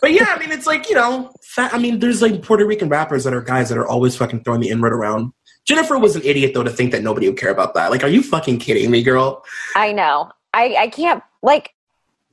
but 0.00 0.10
yeah 0.12 0.26
i 0.28 0.38
mean 0.38 0.50
it's 0.50 0.66
like 0.66 0.88
you 0.88 0.94
know 0.94 1.30
fat, 1.42 1.72
i 1.74 1.78
mean 1.78 1.98
there's 1.98 2.22
like 2.22 2.42
puerto 2.42 2.64
rican 2.64 2.88
rappers 2.88 3.24
that 3.24 3.34
are 3.34 3.42
guys 3.42 3.68
that 3.68 3.76
are 3.76 3.86
always 3.86 4.16
fucking 4.16 4.42
throwing 4.42 4.60
the 4.60 4.70
n-word 4.70 4.92
around 4.92 5.30
jennifer 5.66 5.98
was 5.98 6.16
an 6.16 6.22
idiot 6.24 6.52
though 6.54 6.62
to 6.62 6.70
think 6.70 6.92
that 6.92 7.02
nobody 7.02 7.28
would 7.28 7.38
care 7.38 7.50
about 7.50 7.74
that 7.74 7.90
like 7.90 8.02
are 8.02 8.08
you 8.08 8.22
fucking 8.22 8.58
kidding 8.58 8.90
me 8.90 9.02
girl 9.02 9.44
I 9.74 9.92
know. 9.92 10.30
I 10.54 10.76
I 10.78 10.88
can't 10.88 11.22
like 11.42 11.74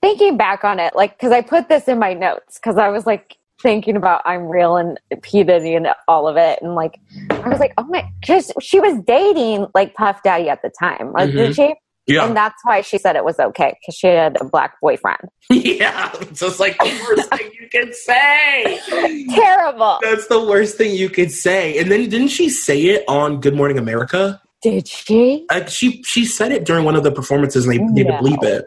thinking 0.02 0.38
back 0.38 0.64
on 0.64 0.80
it, 0.80 0.96
like 0.96 1.18
because 1.18 1.32
I 1.32 1.42
put 1.42 1.70
this 1.70 1.88
in 1.88 2.00
my 2.00 2.14
notes 2.14 2.58
because 2.58 2.78
I 2.78 2.90
was 2.90 3.06
like 3.06 3.38
thinking 3.62 3.96
about 3.96 4.22
I'm 4.26 4.48
real 4.48 4.78
and 4.78 5.00
P 5.22 5.44
Diddy 5.44 5.76
and 5.76 5.88
all 6.08 6.28
of 6.28 6.38
it, 6.38 6.60
and 6.62 6.76
like 6.76 7.00
I 7.30 7.50
was 7.50 7.60
like, 7.60 7.74
oh 7.78 7.84
my, 7.84 8.10
because 8.20 8.52
she 8.62 8.80
was 8.80 9.02
dating 9.06 9.68
like 9.74 9.94
Puff 9.96 10.22
Daddy 10.24 10.50
at 10.50 10.62
the 10.62 10.72
time, 10.80 11.12
like, 11.14 11.32
did 11.32 11.52
mm-hmm. 11.52 11.54
she? 11.54 11.76
yeah 12.10 12.26
And 12.26 12.36
that's 12.36 12.60
why 12.64 12.82
she 12.82 12.98
said 12.98 13.16
it 13.16 13.24
was 13.24 13.40
okay 13.40 13.78
because 13.80 13.96
she 13.96 14.08
had 14.08 14.38
a 14.42 14.44
black 14.44 14.80
boyfriend. 14.82 15.30
yeah 15.50 16.12
it's 16.20 16.42
just 16.42 16.60
like 16.60 16.78
the 16.80 17.06
worst 17.08 17.30
thing 17.30 17.52
you 17.60 17.70
can 17.70 17.94
say 17.94 18.80
Terrible. 19.30 20.00
that's 20.02 20.28
the 20.28 20.44
worst 20.44 20.78
thing 20.78 20.94
you 20.96 21.10
could 21.10 21.32
say 21.32 21.78
and 21.78 21.92
then 21.92 22.10
didn't 22.10 22.30
she 22.30 22.50
say 22.50 22.82
it 22.82 23.04
on 23.08 23.40
good 23.40 23.56
morning 23.56 23.78
america 23.78 24.42
Did 24.62 24.88
she? 24.88 25.46
like 25.50 25.70
she 25.70 26.04
she 26.04 26.26
said 26.26 26.52
it 26.52 26.66
during 26.66 26.84
one 26.84 26.96
of 26.96 27.04
the 27.04 27.12
performances 27.12 27.66
and 27.66 27.74
they 27.74 27.84
need 27.84 28.08
to 28.08 28.14
bleep 28.14 28.44
it 28.44 28.66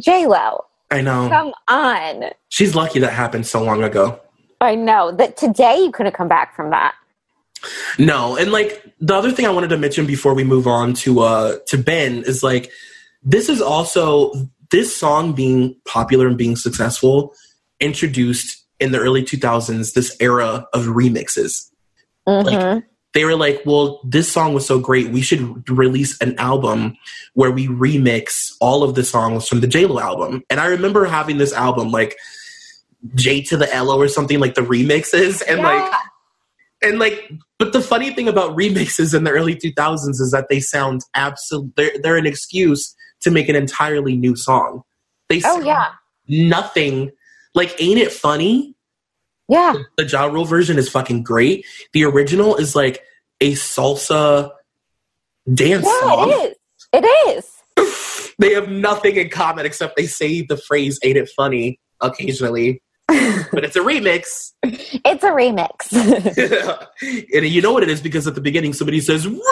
J 0.00 0.26
Lo, 0.26 0.64
i 0.90 1.00
know 1.00 1.28
come 1.28 1.52
on. 1.68 2.30
She's 2.48 2.74
lucky 2.74 2.98
that 3.00 3.12
happened 3.12 3.46
so 3.46 3.62
long 3.62 3.82
ago. 3.82 4.20
I 4.60 4.74
know 4.74 5.10
that 5.12 5.36
today 5.36 5.78
you 5.78 5.90
couldn't 5.90 6.14
come 6.14 6.28
back 6.28 6.54
from 6.54 6.70
that. 6.70 6.94
No, 7.98 8.36
and 8.36 8.52
like 8.52 8.84
the 9.00 9.14
other 9.14 9.30
thing 9.32 9.46
I 9.46 9.50
wanted 9.50 9.70
to 9.70 9.78
mention 9.78 10.06
before 10.06 10.34
we 10.34 10.44
move 10.44 10.66
on 10.66 10.94
to 10.94 11.20
uh 11.20 11.58
to 11.68 11.78
Ben 11.78 12.24
is 12.24 12.42
like 12.42 12.70
this 13.22 13.48
is 13.48 13.60
also 13.60 14.32
this 14.70 14.96
song 14.96 15.32
being 15.32 15.76
popular 15.84 16.26
and 16.26 16.36
being 16.36 16.56
successful 16.56 17.34
introduced 17.80 18.64
in 18.80 18.92
the 18.92 18.98
early 18.98 19.22
2000s 19.22 19.92
this 19.92 20.16
era 20.20 20.66
of 20.72 20.86
remixes. 20.86 21.70
Mhm. 22.26 22.82
They 23.14 23.24
were 23.24 23.36
like, 23.36 23.62
"Well, 23.66 24.00
this 24.04 24.30
song 24.30 24.54
was 24.54 24.66
so 24.66 24.78
great, 24.78 25.10
we 25.10 25.20
should 25.20 25.68
release 25.68 26.18
an 26.20 26.38
album 26.38 26.96
where 27.34 27.50
we 27.50 27.68
remix 27.68 28.52
all 28.60 28.82
of 28.82 28.94
the 28.94 29.04
songs 29.04 29.48
from 29.48 29.60
the 29.60 29.66
JLo 29.66 30.00
album." 30.00 30.42
And 30.48 30.60
I 30.60 30.66
remember 30.66 31.04
having 31.04 31.38
this 31.38 31.52
album 31.52 31.90
like 31.90 32.16
J 33.14 33.42
to 33.42 33.56
the 33.56 33.68
Lo 33.82 34.00
or 34.00 34.08
something 34.08 34.40
like 34.40 34.54
the 34.54 34.62
remixes 34.62 35.42
and 35.46 35.60
like 35.62 35.92
and 36.82 36.98
like 36.98 37.32
but 37.58 37.72
the 37.72 37.80
funny 37.80 38.12
thing 38.12 38.28
about 38.28 38.56
remixes 38.56 39.14
in 39.14 39.24
the 39.24 39.30
early 39.30 39.54
2000s 39.54 40.20
is 40.20 40.30
that 40.32 40.46
they 40.48 40.60
sound 40.60 41.02
absolute 41.14 41.72
they're, 41.76 41.92
they're 42.02 42.16
an 42.16 42.26
excuse 42.26 42.94
to 43.20 43.30
make 43.30 43.48
an 43.48 43.56
entirely 43.56 44.16
new 44.16 44.36
song. 44.36 44.82
They 45.28 45.38
oh 45.38 45.40
sound 45.40 45.66
yeah, 45.66 45.88
nothing 46.28 47.10
like 47.54 47.74
ain't 47.80 47.98
it 47.98 48.12
funny 48.12 48.74
yeah. 49.48 49.74
the 49.96 50.04
ja 50.04 50.24
Rule 50.24 50.44
version 50.44 50.78
is 50.78 50.88
fucking 50.88 51.22
great 51.22 51.64
the 51.92 52.04
original 52.04 52.56
is 52.56 52.74
like 52.74 53.02
a 53.40 53.52
salsa 53.52 54.50
dance 55.52 55.84
Yeah, 55.84 56.00
song 56.00 56.30
it 56.30 56.34
is. 56.34 56.56
It 56.94 57.04
is. 57.36 58.34
they 58.38 58.54
have 58.54 58.68
nothing 58.68 59.16
in 59.16 59.28
common 59.28 59.66
except 59.66 59.96
they 59.96 60.06
say 60.06 60.42
the 60.42 60.56
phrase 60.56 60.98
ain't 61.02 61.16
it 61.16 61.28
funny 61.36 61.80
occasionally 62.00 62.82
but 63.08 63.64
it's 63.64 63.76
a 63.76 63.80
remix 63.80 64.52
It's 64.62 65.24
a 65.24 65.30
remix. 65.30 65.92
and 67.34 67.46
you 67.46 67.60
know 67.60 67.72
what 67.72 67.82
it 67.82 67.88
is 67.88 68.00
because 68.00 68.26
at 68.26 68.34
the 68.34 68.40
beginning 68.40 68.72
somebody 68.72 69.00
says 69.00 69.26
remix 69.26 69.42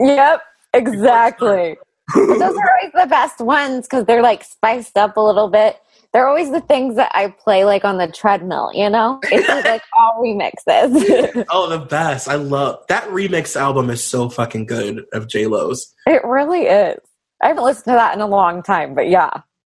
yep, 0.00 0.42
exactly. 0.72 1.76
Those 2.14 2.40
are 2.40 2.46
always 2.46 2.92
the 2.94 3.06
best 3.08 3.40
ones 3.40 3.86
because 3.86 4.04
they're 4.04 4.22
like 4.22 4.42
spiced 4.42 4.96
up 4.96 5.16
a 5.16 5.20
little 5.20 5.48
bit. 5.48 5.76
They're 6.12 6.26
always 6.26 6.50
the 6.50 6.60
things 6.60 6.96
that 6.96 7.12
I 7.14 7.28
play 7.28 7.64
like 7.64 7.84
on 7.84 7.98
the 7.98 8.08
treadmill, 8.08 8.72
you 8.74 8.90
know? 8.90 9.20
It's 9.24 9.48
like 9.64 9.82
all 9.98 10.20
remixes. 10.20 11.44
oh, 11.50 11.68
the 11.68 11.78
best! 11.78 12.28
I 12.28 12.34
love 12.34 12.82
that 12.88 13.04
remix 13.04 13.54
album. 13.54 13.90
is 13.90 14.02
so 14.02 14.28
fucking 14.28 14.66
good 14.66 15.04
of 15.12 15.28
J 15.28 15.46
Lo's. 15.46 15.94
it 16.06 16.24
really 16.24 16.62
is. 16.62 16.98
I 17.42 17.48
haven't 17.48 17.64
listened 17.64 17.84
to 17.84 17.92
that 17.92 18.14
in 18.14 18.20
a 18.20 18.26
long 18.26 18.62
time, 18.62 18.94
but 18.94 19.08
yeah. 19.08 19.30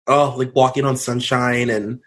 Oh, 0.07 0.35
like 0.37 0.53
walking 0.53 0.85
on 0.85 0.97
sunshine, 0.97 1.69
and 1.69 1.99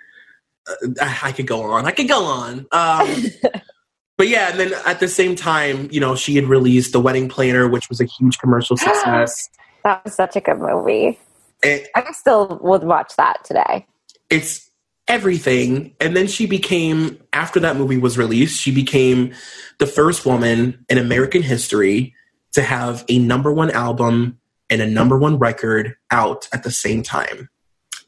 uh, 0.69 1.15
I 1.23 1.33
could 1.33 1.47
go 1.47 1.63
on. 1.63 1.87
I 1.87 1.91
could 1.91 2.09
go 2.09 2.23
on. 2.25 2.67
Um, 2.71 3.25
but 4.19 4.29
yeah, 4.29 4.51
and 4.51 4.61
then 4.61 4.73
at 4.87 5.01
the 5.01 5.09
same 5.09 5.37
time, 5.37 5.89
you 5.91 6.01
know, 6.01 6.15
she 6.15 6.37
had 6.37 6.45
released 6.45 6.93
the 6.93 7.01
Wedding 7.01 7.29
Planner, 7.29 7.67
which 7.67 7.89
was 7.89 8.01
a 8.01 8.05
huge 8.05 8.39
commercial 8.39 8.77
success. 8.77 9.49
That 9.85 10.05
was 10.05 10.15
such 10.15 10.37
a 10.37 10.41
good 10.41 10.59
movie. 10.59 11.19
it, 11.63 11.89
I 11.95 12.13
still 12.13 12.61
would 12.63 12.85
watch 12.85 13.15
that 13.17 13.43
today. 13.45 13.87
It's 14.31 14.69
everything. 15.07 15.95
And 16.01 16.17
then 16.17 16.27
she 16.27 16.47
became, 16.47 17.19
after 17.33 17.61
that 17.61 17.77
movie 17.77 17.97
was 17.99 18.19
released, 18.19 18.61
she 18.61 18.71
became 18.71 19.33
the 19.79 19.87
first 19.87 20.27
woman 20.27 20.85
in 20.89 20.99
American 20.99 21.43
history 21.43 22.15
to 22.53 22.63
have 22.63 23.05
a 23.09 23.19
number 23.19 23.53
one 23.53 23.71
album 23.71 24.39
and 24.71 24.83
a 24.83 24.87
number 24.87 25.19
one 25.19 25.39
record 25.39 25.97
out 26.11 26.49
at 26.53 26.63
the 26.63 26.71
same 26.71 27.03
time. 27.03 27.49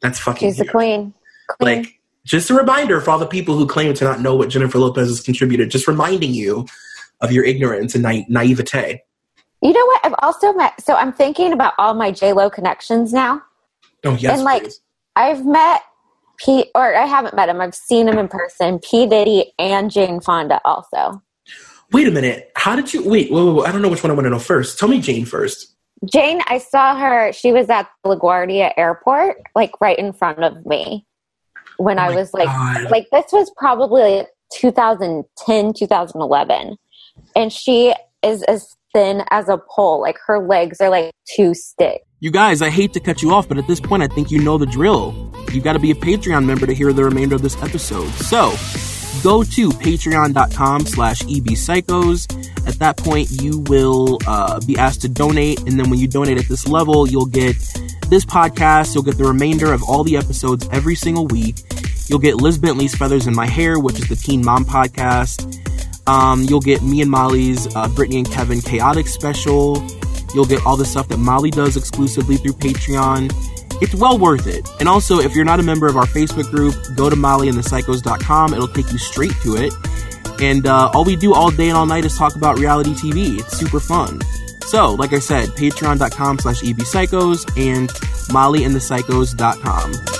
That's 0.02 0.18
fucking 0.18 0.48
She's 0.48 0.58
the 0.58 0.66
queen. 0.66 1.14
queen. 1.58 1.78
Like, 1.78 2.00
just 2.24 2.50
a 2.50 2.54
reminder 2.54 3.00
for 3.00 3.10
all 3.10 3.18
the 3.18 3.26
people 3.26 3.56
who 3.56 3.66
claim 3.66 3.94
to 3.94 4.04
not 4.04 4.20
know 4.20 4.36
what 4.36 4.50
Jennifer 4.50 4.78
Lopez 4.78 5.08
has 5.08 5.20
contributed, 5.20 5.70
just 5.70 5.88
reminding 5.88 6.34
you 6.34 6.66
of 7.22 7.32
your 7.32 7.44
ignorance 7.44 7.94
and 7.94 8.02
na- 8.02 8.24
naivete. 8.28 9.02
you 9.62 9.72
know 9.72 9.86
what? 9.86 10.00
I've 10.04 10.14
also 10.20 10.52
met, 10.52 10.82
so 10.84 10.94
I'm 10.94 11.12
thinking 11.12 11.52
about 11.52 11.74
all 11.78 11.94
my 11.94 12.12
JLo 12.12 12.52
connections 12.52 13.12
now. 13.12 13.42
Oh, 14.04 14.16
yes. 14.16 14.34
And, 14.34 14.44
like, 14.44 14.64
please. 14.64 14.80
I've 15.16 15.44
met 15.44 15.82
P, 16.44 16.70
or 16.74 16.94
I 16.94 17.06
haven't 17.06 17.34
met 17.34 17.48
him. 17.48 17.60
I've 17.60 17.74
seen 17.74 18.08
him 18.08 18.18
in 18.18 18.28
person. 18.28 18.78
P 18.78 19.06
Diddy 19.06 19.52
and 19.58 19.90
Jane 19.90 20.20
Fonda 20.20 20.60
also. 20.64 21.22
Wait 21.92 22.06
a 22.06 22.10
minute. 22.10 22.50
How 22.56 22.76
did 22.76 22.92
you. 22.94 23.08
Wait, 23.08 23.30
whoa, 23.30 23.46
whoa, 23.46 23.52
whoa, 23.54 23.62
I 23.64 23.72
don't 23.72 23.82
know 23.82 23.88
which 23.88 24.02
one 24.02 24.10
I 24.10 24.14
want 24.14 24.26
to 24.26 24.30
know 24.30 24.38
first. 24.38 24.78
Tell 24.78 24.88
me 24.88 25.00
Jane 25.00 25.26
first. 25.26 25.74
Jane, 26.10 26.40
I 26.46 26.58
saw 26.58 26.96
her. 26.96 27.32
She 27.32 27.52
was 27.52 27.68
at 27.68 27.88
LaGuardia 28.06 28.72
Airport, 28.76 29.36
like 29.54 29.72
right 29.80 29.98
in 29.98 30.12
front 30.12 30.42
of 30.42 30.64
me, 30.64 31.06
when 31.76 31.98
Oh 31.98 32.02
I 32.02 32.14
was 32.14 32.32
like, 32.32 32.46
God. 32.46 32.90
like 32.90 33.06
this 33.12 33.26
was 33.32 33.52
probably 33.56 34.24
2010, 34.54 35.72
2011. 35.74 36.76
And 37.36 37.52
she 37.52 37.94
is 38.22 38.42
as 38.44 38.74
thin 38.94 39.24
as 39.30 39.48
a 39.48 39.58
pole. 39.58 40.00
Like 40.00 40.16
her 40.26 40.38
legs 40.38 40.80
are 40.80 40.88
like 40.88 41.12
two 41.28 41.54
sticks. 41.54 42.04
You 42.20 42.30
guys, 42.30 42.60
I 42.62 42.70
hate 42.70 42.92
to 42.94 43.00
cut 43.00 43.22
you 43.22 43.32
off, 43.32 43.48
but 43.48 43.58
at 43.58 43.66
this 43.66 43.80
point, 43.80 44.02
I 44.02 44.06
think 44.08 44.30
you 44.30 44.42
know 44.42 44.58
the 44.58 44.66
drill. 44.66 45.29
You 45.52 45.60
got 45.60 45.74
to 45.74 45.78
be 45.78 45.90
a 45.90 45.94
Patreon 45.94 46.44
member 46.44 46.66
to 46.66 46.74
hear 46.74 46.92
the 46.92 47.04
remainder 47.04 47.36
of 47.36 47.42
this 47.42 47.60
episode. 47.62 48.08
So, 48.14 48.50
go 49.22 49.42
to 49.42 49.70
patreon.com 49.70 50.86
slash 50.86 51.20
ebpsychos. 51.22 52.66
At 52.66 52.74
that 52.74 52.96
point, 52.96 53.30
you 53.42 53.60
will 53.60 54.18
uh, 54.26 54.60
be 54.66 54.76
asked 54.76 55.02
to 55.02 55.08
donate. 55.08 55.60
And 55.60 55.78
then 55.78 55.90
when 55.90 55.98
you 55.98 56.08
donate 56.08 56.38
at 56.38 56.46
this 56.46 56.68
level, 56.68 57.08
you'll 57.08 57.26
get 57.26 57.56
this 58.08 58.24
podcast. 58.24 58.94
You'll 58.94 59.04
get 59.04 59.16
the 59.16 59.24
remainder 59.24 59.72
of 59.72 59.82
all 59.82 60.04
the 60.04 60.16
episodes 60.16 60.68
every 60.72 60.94
single 60.94 61.26
week. 61.26 61.56
You'll 62.08 62.18
get 62.18 62.36
Liz 62.36 62.58
Bentley's 62.58 62.94
Feathers 62.94 63.26
in 63.26 63.34
My 63.34 63.46
Hair, 63.46 63.78
which 63.78 63.98
is 63.98 64.08
the 64.08 64.16
Teen 64.16 64.44
Mom 64.44 64.64
podcast. 64.64 65.56
Um, 66.08 66.42
you'll 66.42 66.60
get 66.60 66.82
me 66.82 67.02
and 67.02 67.10
Molly's 67.10 67.66
uh, 67.68 67.86
Britney 67.88 68.18
and 68.18 68.30
Kevin 68.30 68.60
Chaotic 68.60 69.06
special. 69.06 69.86
You'll 70.34 70.44
get 70.44 70.64
all 70.66 70.76
the 70.76 70.84
stuff 70.84 71.08
that 71.08 71.18
Molly 71.18 71.50
does 71.50 71.76
exclusively 71.76 72.36
through 72.36 72.54
Patreon. 72.54 73.32
It's 73.80 73.94
well 73.94 74.18
worth 74.18 74.46
it. 74.46 74.68
And 74.78 74.88
also, 74.88 75.20
if 75.20 75.34
you're 75.34 75.44
not 75.44 75.60
a 75.60 75.62
member 75.62 75.86
of 75.86 75.96
our 75.96 76.06
Facebook 76.06 76.50
group, 76.50 76.74
go 76.96 77.08
to 77.10 77.16
mollyandthepsychos.com. 77.16 78.54
It'll 78.54 78.68
take 78.68 78.92
you 78.92 78.98
straight 78.98 79.34
to 79.42 79.56
it. 79.56 79.72
And 80.40 80.66
uh, 80.66 80.90
all 80.94 81.04
we 81.04 81.16
do 81.16 81.34
all 81.34 81.50
day 81.50 81.68
and 81.68 81.76
all 81.76 81.86
night 81.86 82.04
is 82.04 82.16
talk 82.16 82.36
about 82.36 82.58
reality 82.58 82.94
TV. 82.94 83.38
It's 83.38 83.56
super 83.56 83.80
fun. 83.80 84.20
So, 84.66 84.94
like 84.94 85.12
I 85.12 85.18
said, 85.18 85.48
patreon.com 85.50 86.38
slash 86.38 86.62
ebpsychos 86.62 87.44
and 87.58 87.88
mollyandthepsychos.com. 88.30 90.19